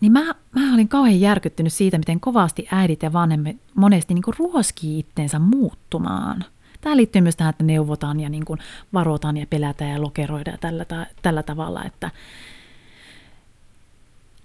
niin 0.02 0.12
mä, 0.12 0.36
mä 0.52 0.74
olin 0.74 0.88
kauhean 0.88 1.20
järkyttynyt 1.20 1.74
siitä, 1.74 1.98
miten 1.98 2.20
kovasti 2.20 2.68
äidit 2.72 3.04
ja 3.04 3.14
vanhemmat 3.14 3.56
monesti 3.76 4.14
niin 4.14 4.24
kuin 4.24 4.36
ruoskii 4.40 5.00
itteensä 5.00 5.40
muuttumaan. 5.40 6.46
Tämä 6.82 6.98
liittyy 6.98 7.22
myös 7.22 7.36
tähän, 7.36 7.50
että 7.50 7.64
neuvotaan 7.64 8.20
ja 8.20 8.30
niin 8.30 8.46
kuin 8.46 8.60
varotaan 8.94 9.38
ja 9.38 9.48
pelätään 9.48 9.92
ja 9.92 10.02
lokeroidaan 10.02 10.60
tällä, 10.60 10.86
tällä 11.22 11.44
tavalla, 11.44 11.84
että 11.84 12.12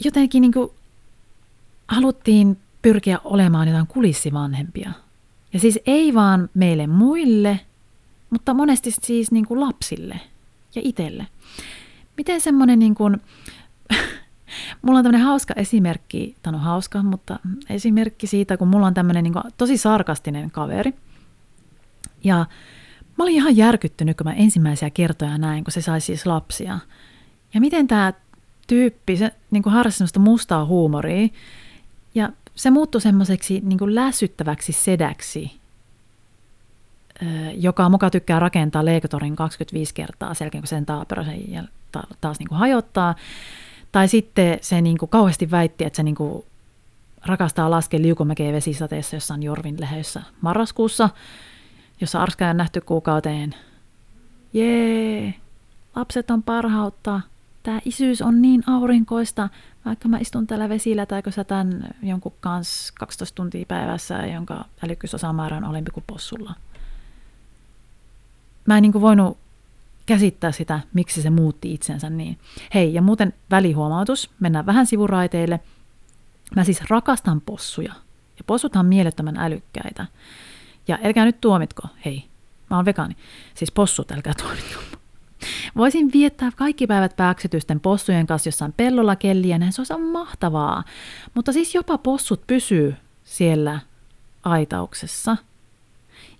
jotenkin 0.05 0.41
niin 0.41 0.53
kuin 0.53 0.71
haluttiin 1.89 2.59
pyrkiä 2.83 3.19
olemaan 3.25 3.69
jotain 3.69 3.87
kulissivanhempia– 3.87 4.93
ja 5.53 5.61
siis 5.61 5.79
ei 5.87 6.15
vaan 6.15 6.49
meille 6.55 6.87
muille, 6.87 7.61
mutta 8.31 8.55
monesti 8.55 8.91
siis 8.91 9.33
niin 9.33 9.47
kuin 9.47 9.61
lapsille 9.61 10.21
ja 10.75 10.83
itselle. 10.85 11.27
Miten 12.17 12.41
semmoinen 12.41 12.79
niin 12.79 12.95
kuin, 12.95 13.17
mulla 14.83 14.99
on 14.99 15.05
tämmöinen 15.05 15.27
hauska 15.27 15.55
esimerkki, 15.57 16.37
tai 16.43 16.55
on 16.55 16.61
hauska, 16.61 17.03
mutta 17.03 17.39
esimerkki 17.71 18.27
siitä, 18.27 18.57
kun 18.57 18.69
mulla 18.69 18.87
on 18.87 18.95
tämmöinen 18.95 19.25
niin 19.25 19.33
kuin, 19.33 19.45
tosi 19.59 19.77
sarkastinen 19.77 20.51
kaveri. 20.51 20.95
Ja 22.25 22.37
mä 23.19 23.25
olin 23.25 23.35
ihan 23.35 23.57
järkyttynyt, 23.57 24.17
kun 24.17 24.27
mä 24.27 24.33
ensimmäisiä 24.33 24.91
kertoja 24.91 25.39
näin, 25.39 25.65
kun 25.65 25.73
se 25.73 25.83
sai 25.83 26.01
siis 26.01 26.27
lapsia. 26.27 26.79
Ja 27.55 27.61
miten 27.61 27.87
tämä 27.89 28.13
tyyppi, 28.67 29.17
se 29.17 29.31
niin 29.51 29.63
kuin 29.63 29.73
harrasti 29.73 29.99
semmoista 29.99 30.21
mustaa 30.21 30.65
huumoria. 30.65 31.29
Ja 32.15 32.33
se 32.55 32.71
muuttui 32.71 33.01
semmoiseksi 33.01 33.61
niin 33.65 33.95
lässyttäväksi 33.95 34.73
sedäksi, 34.73 35.61
joka 37.55 37.89
muka 37.89 38.11
tykkää 38.11 38.41
rakentaa 38.41 38.85
Leikotorin 38.85 39.37
25 39.37 39.95
kertaa 39.95 40.35
selkeä, 40.35 40.61
kun 40.61 40.69
sen 40.69 40.87
taaperosen 40.87 41.53
ja 41.53 41.65
taas 42.21 42.39
niin 42.39 42.49
kuin 42.49 42.59
hajottaa. 42.59 43.15
Tai 43.93 44.09
sitten 44.09 44.59
se 44.61 44.81
niin 44.81 44.99
kuin 44.99 45.09
kauheasti 45.09 45.51
väitti, 45.51 45.85
että 45.85 45.97
se 45.97 46.03
niin 46.03 46.15
kuin 46.15 46.45
rakastaa 47.27 47.71
laskea 47.71 48.03
liukumäkeä 48.03 48.53
vesisateessa 48.53 49.17
jossain 49.17 49.43
Jorvin 49.43 49.81
lehössä 49.81 50.23
marraskuussa, 50.41 51.09
jossa 52.01 52.23
Arska 52.23 52.49
on 52.49 52.57
nähty 52.57 52.81
kuukauteen. 52.81 53.55
Jee, 54.53 55.35
lapset 55.97 56.31
on 56.31 56.43
parhautta. 56.43 57.21
Tämä 57.63 57.81
isyys 57.85 58.23
on 58.23 58.43
niin 58.43 58.63
aurinkoista, 58.67 59.49
vaikka 59.85 60.09
mä 60.09 60.19
istun 60.19 60.47
täällä 60.47 60.69
vesillä 60.69 61.07
tai 61.07 61.23
kun 61.23 61.33
sä 61.33 61.45
tämän 61.45 61.95
jonkun 62.03 62.33
kanssa 62.41 62.93
12 62.99 63.35
tuntia 63.35 63.65
päivässä, 63.69 64.27
jonka 64.27 64.65
älykkyysosamäärä 64.85 65.57
on 65.57 65.65
alempi 65.65 65.91
kuin 65.91 66.05
possulla. 66.07 66.55
Mä 68.67 68.77
en 68.77 68.83
niin 68.83 68.93
kuin 68.93 69.03
voinut 69.03 69.39
käsittää 70.07 70.53
sitä, 70.53 70.81
miksi 70.93 71.23
se 71.23 71.31
muutti 71.31 71.75
itsensä 71.75 72.11
niin. 72.11 72.39
Hei, 72.75 72.95
ja 72.95 73.03
muuten 73.03 73.33
välihuomautus, 73.51 74.31
mennään 74.41 74.67
vähän 74.67 74.87
sivuraiteille. 74.87 75.61
Mä 76.57 76.65
siis 76.65 76.83
rakastan 76.91 77.41
possuja. 77.41 77.93
Ja 78.39 78.45
possuthan 78.47 78.87
on 78.87 78.89
mielettömän 78.89 79.37
älykkäitä. 79.37 80.07
Ja 80.89 80.99
älkää 81.05 81.25
nyt 81.25 81.41
tuomitko, 81.41 81.83
hei, 82.05 82.25
mä 82.71 82.77
oon 82.77 82.85
vegaani. 82.85 83.17
Siis 83.55 83.73
possut, 83.73 84.13
älkää 84.13 84.33
tuomitko. 84.43 85.00
Voisin 85.77 86.13
viettää 86.13 86.51
kaikki 86.57 86.87
päivät 86.87 87.17
pääksytysten 87.17 87.81
possujen 87.81 88.27
kanssa 88.27 88.49
jossain 88.49 88.73
pellolla 88.73 89.17
kelliä, 89.17 89.59
näin 89.59 89.73
se 89.73 89.95
on 89.95 90.03
mahtavaa. 90.03 90.85
Mutta 91.35 91.53
siis 91.53 91.75
jopa 91.75 91.99
possut 91.99 92.47
pysyy 92.47 92.95
siellä 93.25 93.81
aitauksessa. 94.43 95.37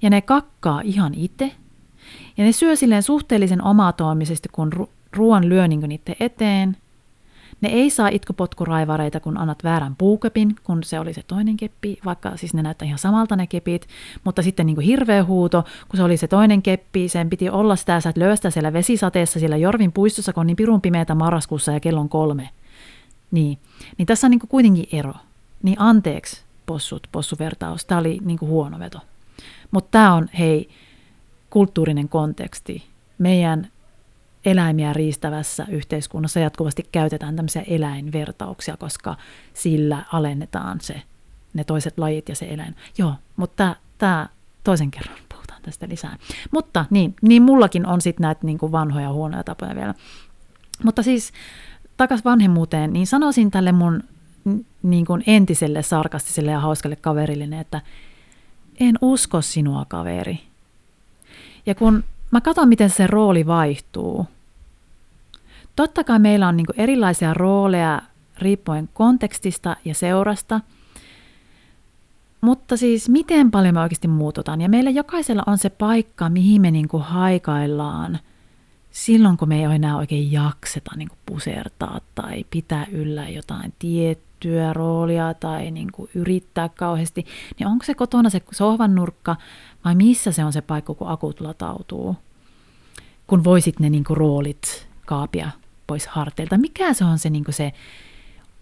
Ja 0.03 0.11
ne 0.11 0.21
kakkaa 0.21 0.81
ihan 0.85 1.15
itse. 1.15 1.53
Ja 2.37 2.45
ne 2.45 2.53
syö 2.53 2.77
silleen 2.77 3.03
suhteellisen 3.03 3.63
omatoimisesti, 3.63 4.49
kun 4.53 4.73
ru- 4.73 4.91
ruoan 5.13 5.49
lyö 5.49 5.69
niin 5.69 5.81
niiden 5.81 6.17
eteen– 6.21 6.77
ne 7.61 7.69
ei 7.69 7.91
saa 7.91 8.09
itkupotkuraivareita, 8.09 9.21
kun 9.21 9.39
annat 9.39 9.65
väärän 9.65 9.97
puukepin, 9.97 10.57
kun 10.65 10.83
se 10.83 11.01
oli 11.01 11.15
se 11.15 11.23
toinen 11.23 11.57
keppi, 11.57 11.99
vaikka 12.05 12.37
siis 12.37 12.55
ne 12.55 12.63
näyttää 12.63 12.87
ihan 12.87 12.99
samalta 12.99 13.37
ne 13.37 13.47
kepit, 13.47 13.87
mutta 14.25 14.43
sitten 14.43 14.67
niin 14.67 14.77
kuin 14.77 14.87
hirveä 14.87 15.25
huuto, 15.25 15.65
kun 15.89 15.97
se 15.97 16.03
oli 16.03 16.17
se 16.17 16.29
toinen 16.29 16.63
keppi, 16.63 17.09
sen 17.09 17.31
piti 17.31 17.51
olla 17.51 17.77
sitä, 17.77 18.01
sä 18.01 18.11
et 18.11 18.17
löystä 18.17 18.51
siellä 18.51 18.73
vesisateessa, 18.73 19.39
siellä 19.39 19.57
Jorvin 19.57 19.93
puistossa, 19.93 20.33
kun 20.33 20.41
on 20.41 20.47
niin 20.47 20.57
pirun 20.57 20.81
pimeätä 20.81 21.15
marraskuussa 21.15 21.73
ja 21.73 21.81
kello 21.81 22.01
on 22.01 22.09
kolme. 22.09 22.49
Niin, 23.31 23.59
niin 23.99 24.07
tässä 24.07 24.27
on 24.27 24.31
niin 24.31 24.41
kuin 24.41 24.51
kuitenkin 24.51 24.89
ero. 24.93 25.15
Niin 25.63 25.81
anteeksi, 25.81 26.43
possut, 26.67 27.07
possuvertaus, 27.13 27.85
tämä 27.85 27.99
oli 27.99 28.19
niin 28.25 28.39
kuin 28.39 28.49
huono 28.49 28.79
veto. 28.79 28.99
Mutta 29.71 29.89
tämä 29.91 30.15
on, 30.15 30.29
hei, 30.39 30.69
kulttuurinen 31.51 32.09
konteksti. 32.09 32.85
Meidän 33.19 33.69
eläimiä 34.45 34.93
riistävässä 34.93 35.67
yhteiskunnassa 35.69 36.41
jatkuvasti 36.41 36.89
käytetään 36.93 37.37
tämmöisiä 37.37 37.63
eläinvertauksia, 37.67 38.77
koska 38.77 39.17
sillä 39.55 40.05
alennetaan 40.13 40.81
se, 40.81 41.03
ne 41.55 41.65
toiset 41.65 41.99
lajit 41.99 42.29
ja 42.29 42.37
se 42.37 42.47
eläin. 42.47 42.77
Joo, 42.99 43.15
mutta 43.37 43.77
tämä 43.99 44.29
toisen 44.65 44.91
kerran 44.91 45.19
puhutaan 45.29 45.63
tästä 45.63 45.89
lisää. 45.89 46.17
Mutta 46.51 46.85
niin, 46.91 47.15
niin 47.23 47.43
mullakin 47.43 47.87
on 47.87 48.01
sitten 48.01 48.23
näitä 48.23 48.41
niin 48.47 48.59
kuin 48.59 48.73
vanhoja 48.73 49.13
huonoja 49.13 49.45
tapoja 49.45 49.75
vielä. 49.75 49.95
Mutta 50.85 51.03
siis 51.03 51.33
takas 51.97 52.25
vanhemmuuteen, 52.25 52.93
niin 52.93 53.07
sanoisin 53.07 53.51
tälle 53.51 53.73
mun 53.73 54.05
niin 54.83 55.07
kuin 55.07 55.25
entiselle 55.27 55.83
sarkastiselle 55.83 56.51
ja 56.51 56.61
hauskalle 56.61 56.97
kaverille, 56.97 57.61
että 57.61 57.81
en 58.81 58.99
usko 59.01 59.43
sinua 59.43 59.85
kaveri. 59.85 60.41
Ja 61.67 61.75
kun 61.75 62.05
mä 62.31 62.41
katson, 62.41 62.69
miten 62.69 62.91
se 62.91 63.07
rooli 63.07 63.47
vaihtuu. 63.47 64.27
Totta 65.77 66.05
kai 66.05 66.19
meillä 66.19 66.49
on 66.49 66.57
niin 66.57 66.67
erilaisia 66.77 67.35
rooleja 67.35 68.03
riippuen 68.39 68.89
kontekstista 68.95 69.77
ja 69.85 69.95
seurasta, 69.95 70.61
mutta 72.41 72.77
siis 72.77 73.09
miten 73.09 73.51
paljon 73.51 73.75
me 73.75 73.81
oikeasti 73.81 74.09
muututaan. 74.09 74.61
Ja 74.61 74.69
meillä 74.69 74.91
jokaisella 74.91 75.43
on 75.47 75.59
se 75.59 75.71
paikka, 75.71 76.29
mihin 76.29 76.63
me 76.63 76.71
niin 76.71 76.89
haikaillaan 76.99 78.19
silloin, 78.91 79.37
kun 79.37 79.49
me 79.49 79.59
ei 79.59 79.75
enää 79.75 79.97
oikein 79.97 80.33
jakseta 80.33 80.91
niin 80.97 81.09
pusertaa 81.27 82.01
tai 82.15 82.45
pitää 82.51 82.87
yllä 82.93 83.29
jotain 83.29 83.73
tiettyä 83.79 84.73
roolia 84.73 85.35
tai 85.35 85.71
niin 85.71 85.89
yrittää 86.15 86.69
kauheasti. 86.69 87.27
Niin 87.59 87.67
onko 87.67 87.85
se 87.85 87.95
kotona 87.95 88.31
se 88.31 88.43
sohvan 88.53 88.95
nurkka 88.95 89.37
vai 89.85 89.95
missä 89.95 90.33
se 90.33 90.45
on 90.45 90.53
se 90.53 90.61
paikka, 90.61 90.95
kun 90.95 91.09
akut 91.09 91.41
latautuu? 91.41 92.17
Kun 93.31 93.45
voisit 93.45 93.81
ne 93.81 93.91
niin 93.91 94.05
roolit 94.11 94.89
kaapia 95.07 95.51
pois 95.87 96.07
harteilta. 96.07 96.59
Mikä 96.59 96.95
se 96.95 97.05
on 97.05 97.19
se, 97.19 97.31
niin 97.31 97.45
se 97.51 97.73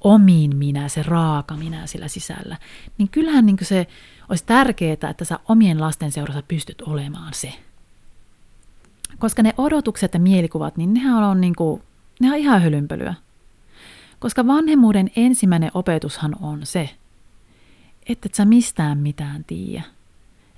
omiin 0.01 0.57
minä, 0.57 0.89
se 0.89 1.03
raaka 1.03 1.57
minä 1.57 1.87
sillä 1.87 2.09
sisällä. 2.09 2.57
Niin 2.99 3.09
kyllähän 3.09 3.47
niin 3.47 3.57
se 3.63 3.87
olisi 4.29 4.45
tärkeää, 4.47 5.11
että 5.11 5.25
sä 5.25 5.39
omien 5.49 5.81
lasten 5.81 6.13
seurassa 6.13 6.43
pystyt 6.49 6.83
olemaan 6.83 7.35
se. 7.35 7.53
Koska 9.19 9.43
ne 9.43 9.55
odotukset 9.59 10.15
ja 10.15 10.21
mielikuvat, 10.21 10.77
niin 10.77 10.95
nehän 10.95 11.25
on, 11.25 11.41
niin 11.41 11.57
kuin, 11.57 11.83
nehän 12.21 12.35
on 12.35 12.41
ihan 12.41 12.63
hölynpölyä. 12.63 13.15
Koska 14.19 14.47
vanhemmuuden 14.47 15.11
ensimmäinen 15.17 15.71
opetushan 15.75 16.37
on 16.41 16.67
se, 16.67 16.91
että 18.09 18.27
et 18.27 18.35
sä 18.35 18.45
mistään 18.45 18.99
mitään 18.99 19.45
tiedä 19.45 19.98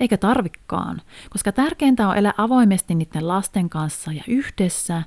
eikä 0.00 0.16
tarvikkaan, 0.16 1.02
koska 1.30 1.52
tärkeintä 1.52 2.08
on 2.08 2.16
elää 2.16 2.34
avoimesti 2.36 2.94
niiden 2.94 3.28
lasten 3.28 3.70
kanssa 3.70 4.12
ja 4.12 4.24
yhdessä 4.28 5.02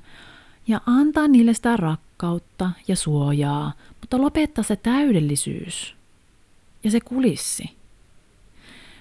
ja 0.66 0.80
antaa 0.86 1.28
niille 1.28 1.54
sitä 1.54 1.76
rakkautta 1.76 2.70
ja 2.88 2.96
suojaa, 2.96 3.72
mutta 4.00 4.20
lopettaa 4.20 4.64
se 4.64 4.76
täydellisyys 4.76 5.96
ja 6.84 6.90
se 6.90 7.00
kulissi. 7.00 7.76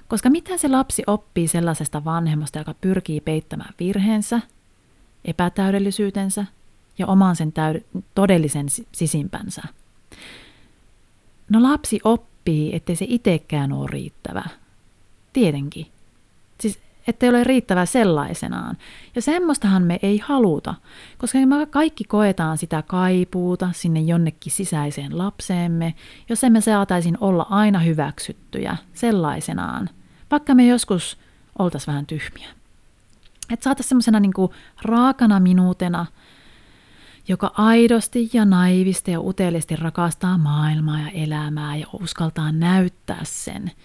Koska 0.08 0.29
mitä 0.29 0.58
se 0.58 0.67
lapsi 0.67 1.03
oppii 1.08 1.47
sellaisesta 1.47 2.06
vanhemmasta, 2.06 2.60
joka 2.60 2.73
pyrkii 2.82 3.21
peittämään 3.21 3.73
virheensä, 3.79 4.41
epätäydellisyytensä 5.25 6.45
ja 6.97 7.08
oman 7.08 7.36
sen 7.36 7.53
täyd- 7.53 8.01
todellisen 8.15 8.67
sisimpänsä? 8.91 9.62
No 11.49 11.63
lapsi 11.63 11.99
oppii, 12.03 12.75
ettei 12.75 12.95
se 12.95 13.06
itsekään 13.10 13.71
ole 13.71 13.89
riittävä– 13.91 14.43
Tietenkin. 15.34 15.88
Siis 16.60 16.80
ettei 17.08 17.30
ole 17.30 17.43
riittävä 17.43 17.86
sellaisenaan. 17.86 18.78
Ja 19.15 19.22
semmoistahan 19.22 19.84
me 19.84 20.00
ei 20.02 20.17
haluta, 20.17 20.76
koska 21.17 21.39
me 21.39 21.65
kaikki 21.65 22.04
koetaan 22.04 22.58
sitä 22.58 22.82
kaipuuta 22.82 23.69
sinne 23.74 24.00
jonnekin 24.00 24.52
sisäiseen 24.52 25.17
lapseemme, 25.17 25.93
jos 26.30 26.43
emme 26.43 26.62
saataisin 26.62 27.17
olla 27.22 27.48
aina 27.50 27.80
hyväksyttyjä 27.80 28.78
sellaisenaan, 28.93 29.89
vaikka 30.32 30.56
me 30.56 30.67
joskus 30.67 31.17
oltaisiin 31.60 31.91
vähän 31.93 32.06
tyhmiä. 32.06 32.50
Että 33.50 33.63
saataisiin 33.63 33.89
semmoisena 33.89 34.19
niin 34.19 34.34
raakana 34.82 35.39
minuutena, 35.39 36.06
joka 37.28 37.52
aidosti 37.58 38.30
ja 38.34 38.46
naivisti 38.46 39.12
ja 39.12 39.22
uteliasti 39.22 39.76
rakastaa 39.76 40.38
maailmaa 40.38 41.00
ja 41.00 41.10
elämää 41.10 41.76
ja 41.76 41.88
uskaltaa 42.02 42.52
näyttää 42.52 43.22
sen– 43.24 43.72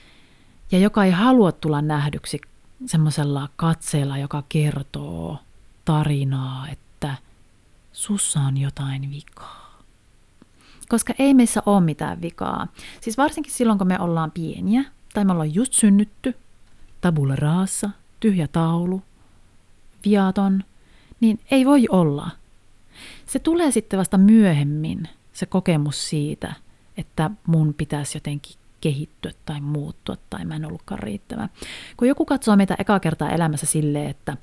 ja 0.72 0.78
joka 0.78 1.04
ei 1.04 1.10
halua 1.10 1.52
tulla 1.52 1.82
nähdyksi 1.82 2.40
semmoisella 2.86 3.48
katseella, 3.56 4.18
joka 4.18 4.42
kertoo 4.48 5.38
tarinaa, 5.84 6.68
että 6.68 7.14
sussa 7.92 8.40
on 8.40 8.56
jotain 8.56 9.10
vikaa. 9.10 9.78
Koska 10.88 11.14
ei 11.18 11.34
meissä 11.34 11.62
ole 11.66 11.80
mitään 11.80 12.22
vikaa. 12.22 12.66
Siis 13.00 13.18
varsinkin 13.18 13.52
silloin, 13.52 13.78
kun 13.78 13.86
me 13.88 14.00
ollaan 14.00 14.30
pieniä, 14.30 14.84
tai 15.14 15.24
me 15.24 15.32
ollaan 15.32 15.54
just 15.54 15.72
synnytty, 15.72 16.36
tabula 17.00 17.36
raassa, 17.36 17.90
tyhjä 18.20 18.48
taulu, 18.48 19.02
viaton, 20.04 20.64
niin 21.20 21.40
ei 21.50 21.66
voi 21.66 21.86
olla. 21.90 22.30
Se 23.26 23.38
tulee 23.38 23.70
sitten 23.70 23.98
vasta 23.98 24.18
myöhemmin, 24.18 25.08
se 25.32 25.46
kokemus 25.46 26.08
siitä, 26.08 26.54
että 26.96 27.30
mun 27.46 27.74
pitäisi 27.74 28.16
jotenkin 28.16 28.54
kehittyä 28.80 29.32
tai 29.46 29.60
muuttua 29.60 30.16
tai 30.30 30.44
mä 30.44 30.56
en 30.56 30.64
ollutkaan 30.64 30.98
riittävä. 30.98 31.48
Kun 31.96 32.08
joku 32.08 32.24
katsoo 32.24 32.56
meitä 32.56 32.76
eka 32.78 33.00
kertaa 33.00 33.30
elämässä 33.30 33.66
silleen, 33.66 34.10
että 34.10 34.36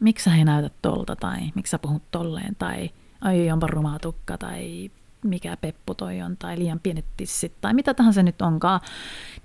miksi 0.00 0.24
sä 0.24 0.36
ei 0.36 0.44
näytä 0.44 0.70
tolta 0.82 1.16
tai 1.16 1.40
miksi 1.54 1.70
sä 1.70 1.78
puhut 1.78 2.02
tolleen 2.10 2.56
tai 2.56 2.90
ai 3.20 3.50
onpa 3.50 3.66
rumaa 3.66 3.98
tukka 3.98 4.38
tai 4.38 4.90
mikä 5.24 5.56
peppu 5.56 5.94
toi 5.94 6.22
on 6.22 6.36
tai 6.36 6.58
liian 6.58 6.80
pienet 6.80 7.04
tissit 7.16 7.52
tai 7.60 7.74
mitä 7.74 7.94
tahansa 7.94 8.14
se 8.14 8.22
nyt 8.22 8.42
onkaan, 8.42 8.80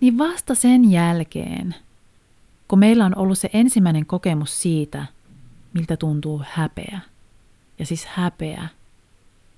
niin 0.02 0.18
vasta 0.18 0.56
sen 0.56 0.92
jälkeen, 0.92 1.76
kun 2.68 2.80
meillä 2.80 3.06
on 3.06 3.18
ollut 3.18 3.40
se 3.40 3.50
ensimmäinen 3.54 4.06
kokemus 4.06 4.62
siitä, 4.62 5.06
miltä 5.74 5.98
tuntuu 5.98 6.42
häpeä, 6.52 7.00
ja 7.80 7.86
siis 7.86 8.06
häpeä 8.06 8.68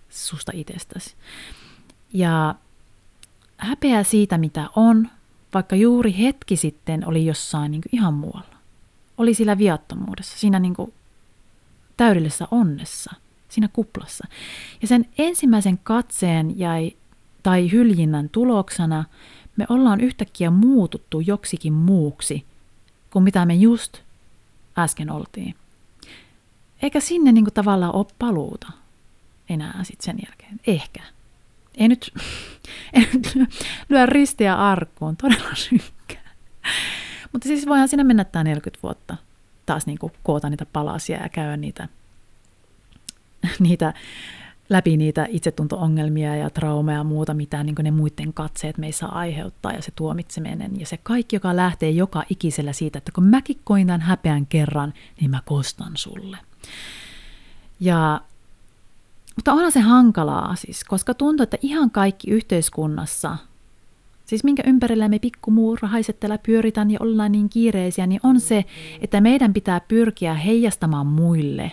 susta 0.09 0.51
itsestäsi. 0.55 1.15
Ja 2.13 2.55
häpeää 3.57 4.03
siitä, 4.03 4.37
mitä 4.37 4.69
on, 4.75 5.09
vaikka 5.53 5.75
juuri 5.75 6.15
hetki 6.17 6.55
sitten 6.55 7.07
oli 7.07 7.25
jossain 7.25 7.71
niin 7.71 7.81
ihan 7.91 8.13
muualla. 8.13 8.57
Oli 9.17 9.33
sillä 9.33 9.57
viattomuudessa, 9.57 10.39
siinä 10.39 10.59
niin 10.59 10.73
kuin 10.73 10.93
täydellisessä 11.97 12.47
onnessa, 12.51 13.13
siinä 13.49 13.67
kuplassa. 13.67 14.27
Ja 14.81 14.87
sen 14.87 15.05
ensimmäisen 15.17 15.77
katseen 15.77 16.59
jäi, 16.59 16.91
tai 17.43 17.71
hyljinnän 17.71 18.29
tuloksena 18.29 19.03
me 19.57 19.65
ollaan 19.69 20.01
yhtäkkiä 20.01 20.49
muututtu 20.49 21.19
joksikin 21.19 21.73
muuksi 21.73 22.45
kuin 23.09 23.23
mitä 23.23 23.45
me 23.45 23.55
just 23.55 23.97
äsken 24.77 25.11
oltiin. 25.11 25.55
Eikä 26.81 26.99
sinne 26.99 27.31
niin 27.31 27.45
kuin 27.45 27.53
tavallaan 27.53 27.95
ole 27.95 28.05
paluuta. 28.19 28.71
enää 29.49 29.83
sit 29.83 30.01
sen 30.01 30.17
jälkeen. 30.25 30.59
Ehkä. 30.67 31.16
Ei 31.77 31.87
nyt, 31.87 32.13
ei 32.93 33.09
nyt 33.13 33.49
lyö 33.89 34.05
ristiä 34.05 34.55
arkkuun, 34.55 35.17
todella 35.17 35.55
synkkää. 35.55 36.31
Mutta 37.31 37.47
siis 37.47 37.65
voihan 37.65 37.87
sinne 37.87 38.03
mennä 38.03 38.23
tämä 38.23 38.43
40 38.43 38.79
vuotta 38.83 39.17
taas 39.65 39.85
niin 39.85 39.99
kuin 39.99 40.13
koota 40.23 40.49
niitä 40.49 40.65
palasia 40.65 41.21
ja 41.21 41.29
käydä 41.29 41.57
niitä, 41.57 41.87
niitä 43.59 43.93
läpi 44.69 44.97
niitä 44.97 45.25
itsetunto-ongelmia 45.29 46.35
ja 46.35 46.49
traumeja 46.49 46.97
ja 46.97 47.03
muuta, 47.03 47.33
mitä 47.33 47.63
niin 47.63 47.75
ne 47.83 47.91
muiden 47.91 48.33
katseet 48.33 48.77
meissä 48.77 49.07
aiheuttaa 49.07 49.71
ja 49.71 49.81
se 49.81 49.91
tuomitseminen 49.95 50.79
ja 50.79 50.85
se 50.85 50.97
kaikki, 50.97 51.35
joka 51.35 51.55
lähtee 51.55 51.89
joka 51.89 52.23
ikisellä 52.29 52.73
siitä, 52.73 52.97
että 52.97 53.11
kun 53.11 53.23
mäkin 53.23 53.59
koin 53.63 53.87
tämän 53.87 54.01
häpeän 54.01 54.45
kerran, 54.45 54.93
niin 55.21 55.31
mä 55.31 55.41
kostan 55.45 55.97
sulle. 55.97 56.37
Ja, 57.79 58.21
mutta 59.37 59.53
onhan 59.53 59.71
se 59.71 59.79
hankalaa 59.79 60.55
siis, 60.55 60.83
koska 60.83 61.13
tuntuu, 61.13 61.43
että 61.43 61.57
ihan 61.61 61.91
kaikki 61.91 62.31
yhteiskunnassa, 62.31 63.37
siis 64.25 64.43
minkä 64.43 64.63
ympärillä 64.65 65.09
me 65.09 65.19
pikkumuurahaiset 65.19 66.19
täällä 66.19 66.37
pyöritään 66.37 66.91
ja 66.91 66.99
ollaan 67.01 67.31
niin 67.31 67.49
kiireisiä, 67.49 68.07
niin 68.07 68.19
on 68.23 68.39
se, 68.39 68.65
että 69.01 69.21
meidän 69.21 69.53
pitää 69.53 69.79
pyrkiä 69.79 70.33
heijastamaan 70.33 71.07
muille, 71.07 71.71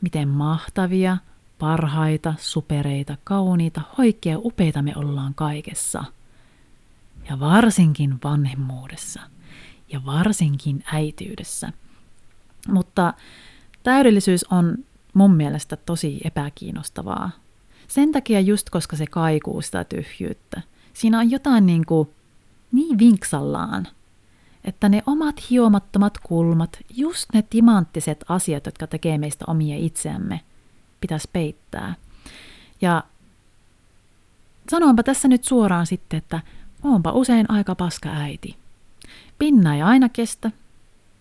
miten 0.00 0.28
mahtavia, 0.28 1.16
parhaita, 1.58 2.34
supereita, 2.38 3.16
kauniita, 3.24 3.80
hoikkia 3.98 4.38
upeita 4.38 4.82
me 4.82 4.92
ollaan 4.96 5.34
kaikessa. 5.34 6.04
Ja 7.28 7.40
varsinkin 7.40 8.18
vanhemmuudessa. 8.24 9.20
Ja 9.92 10.00
varsinkin 10.06 10.84
äityydessä. 10.92 11.72
Mutta 12.68 13.14
täydellisyys 13.82 14.44
on 14.44 14.78
mun 15.14 15.34
mielestä 15.34 15.76
tosi 15.76 16.20
epäkiinnostavaa. 16.24 17.30
Sen 17.88 18.12
takia 18.12 18.40
just 18.40 18.70
koska 18.70 18.96
se 18.96 19.06
kaikuu 19.06 19.62
sitä 19.62 19.84
tyhjyyttä. 19.84 20.62
Siinä 20.94 21.18
on 21.18 21.30
jotain 21.30 21.66
niin, 21.66 21.86
kuin, 21.86 22.08
niin 22.72 22.98
vinksallaan, 22.98 23.88
että 24.64 24.88
ne 24.88 25.02
omat 25.06 25.50
hiomattomat 25.50 26.18
kulmat, 26.18 26.78
just 26.94 27.28
ne 27.34 27.42
timanttiset 27.42 28.24
asiat, 28.28 28.66
jotka 28.66 28.86
tekee 28.86 29.18
meistä 29.18 29.44
omia 29.48 29.76
itseämme, 29.76 30.40
pitäisi 31.00 31.28
peittää. 31.32 31.94
Ja 32.80 33.04
sanonpa 34.70 35.02
tässä 35.02 35.28
nyt 35.28 35.44
suoraan 35.44 35.86
sitten, 35.86 36.18
että 36.18 36.40
onpa 36.82 37.12
usein 37.12 37.50
aika 37.50 37.74
paska 37.74 38.08
äiti. 38.08 38.56
Pinna 39.38 39.74
ei 39.74 39.82
aina 39.82 40.08
kestä, 40.08 40.50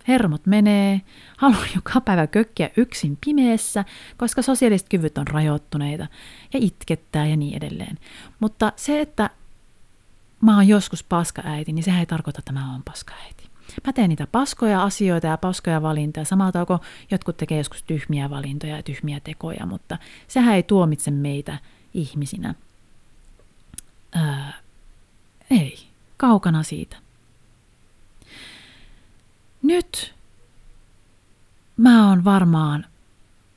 hermot 0.08 0.46
menee, 0.46 1.02
haluan 1.38 1.68
joka 1.76 2.02
päivä 2.02 2.28
kökkiä 2.28 2.70
yksin 2.78 3.18
pimeässä, 3.26 3.86
koska 4.18 4.42
sosiaaliset 4.42 4.90
kyvyt 4.90 5.18
on 5.18 5.28
rajoittuneita 5.28 6.08
ja 6.54 6.60
itkettää 6.62 7.26
ja 7.26 7.38
niin 7.38 7.58
edelleen. 7.58 8.00
Mutta 8.40 8.74
se, 8.76 9.02
että 9.02 9.30
mä 10.42 10.56
oon 10.56 10.68
joskus 10.68 11.04
paska 11.04 11.42
äiti, 11.46 11.74
niin 11.74 11.84
sehän 11.84 12.00
ei 12.00 12.06
tarkoita, 12.06 12.40
että 12.40 12.52
mä 12.52 12.72
oon 12.72 12.84
paska 12.84 13.14
äiti. 13.26 13.48
Mä 13.86 13.94
teen 13.94 14.10
niitä 14.10 14.28
paskoja 14.28 14.84
asioita 14.84 15.28
ja 15.28 15.38
paskoja 15.38 15.82
valintoja, 15.82 16.26
samalla 16.26 16.66
kuin 16.66 16.80
jotkut 17.12 17.38
tekee 17.38 17.58
joskus 17.58 17.84
tyhmiä 17.84 18.30
valintoja 18.30 18.76
ja 18.76 18.84
tyhmiä 18.84 19.20
tekoja, 19.20 19.66
mutta 19.66 19.98
sehän 20.28 20.56
ei 20.56 20.64
tuomitse 20.64 21.12
meitä 21.12 21.58
ihmisinä. 21.94 22.56
Ää, 24.12 24.54
ei, 25.50 25.80
kaukana 26.18 26.64
siitä. 26.64 26.98
Nyt 29.68 30.14
mä 31.78 32.10
oon 32.10 32.24
varmaan 32.24 32.86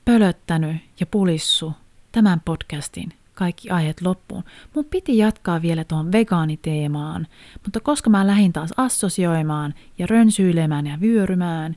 pölöttänyt 0.04 0.76
ja 1.00 1.06
pulissu 1.06 1.72
tämän 2.12 2.40
podcastin 2.44 3.12
kaikki 3.34 3.70
aiheet 3.70 4.00
loppuun. 4.00 4.44
Mun 4.74 4.84
piti 4.84 5.18
jatkaa 5.18 5.62
vielä 5.62 5.84
tuon 5.84 6.12
vegaaniteemaan, 6.12 7.26
mutta 7.64 7.80
koska 7.80 8.10
mä 8.10 8.26
lähdin 8.26 8.52
taas 8.52 8.70
assosioimaan 8.76 9.74
ja 9.98 10.06
rönsyilemään 10.06 10.86
ja 10.86 11.00
vyörymään, 11.00 11.76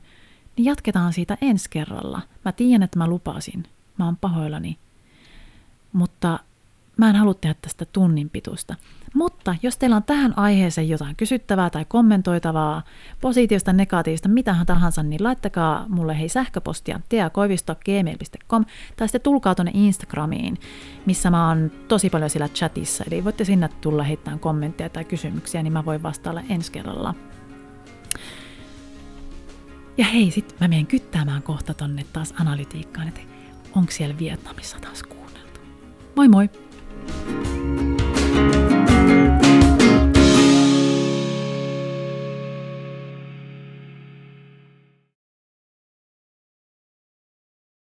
niin 0.56 0.64
jatketaan 0.64 1.12
siitä 1.12 1.38
ensi 1.40 1.70
kerralla. 1.70 2.20
Mä 2.44 2.52
tiedän, 2.52 2.82
että 2.82 2.98
mä 2.98 3.06
lupasin. 3.06 3.64
Mä 3.98 4.04
oon 4.04 4.16
pahoillani. 4.16 4.78
Mutta 5.92 6.38
mä 6.96 7.10
en 7.10 7.16
halua 7.16 7.34
tehdä 7.34 7.54
tästä 7.62 7.84
tunnin 7.84 8.30
pituista. 8.30 8.74
Mutta 9.14 9.54
jos 9.62 9.78
teillä 9.78 9.96
on 9.96 10.02
tähän 10.02 10.38
aiheeseen 10.38 10.88
jotain 10.88 11.16
kysyttävää 11.16 11.70
tai 11.70 11.84
kommentoitavaa, 11.88 12.82
positiivista, 13.20 13.72
negatiivista, 13.72 14.28
mitähän 14.28 14.66
tahansa, 14.66 15.02
niin 15.02 15.24
laittakaa 15.24 15.86
mulle 15.88 16.18
hei 16.18 16.28
sähköpostia 16.28 17.00
teakoivisto.gmail.com 17.08 18.64
tai 18.96 19.08
sitten 19.08 19.20
tulkaa 19.20 19.54
tuonne 19.54 19.72
Instagramiin, 19.74 20.58
missä 21.06 21.30
mä 21.30 21.48
oon 21.48 21.70
tosi 21.88 22.10
paljon 22.10 22.30
sillä 22.30 22.48
chatissa. 22.48 23.04
Eli 23.06 23.24
voitte 23.24 23.44
sinne 23.44 23.68
tulla 23.80 24.02
heittämään 24.02 24.40
kommentteja 24.40 24.88
tai 24.88 25.04
kysymyksiä, 25.04 25.62
niin 25.62 25.72
mä 25.72 25.84
voin 25.84 26.02
vastailla 26.02 26.42
ensi 26.48 26.72
kerralla. 26.72 27.14
Ja 29.98 30.04
hei, 30.04 30.30
sit 30.30 30.56
mä 30.60 30.68
menen 30.68 30.86
kyttäämään 30.86 31.42
kohta 31.42 31.74
tonne 31.74 32.04
taas 32.12 32.34
analytiikkaan, 32.40 33.08
että 33.08 33.20
onko 33.76 33.90
siellä 33.90 34.18
Vietnamissa 34.18 34.78
taas 34.80 35.02
kuunneltu. 35.02 35.60
Moi 36.16 36.28
moi! 36.28 36.50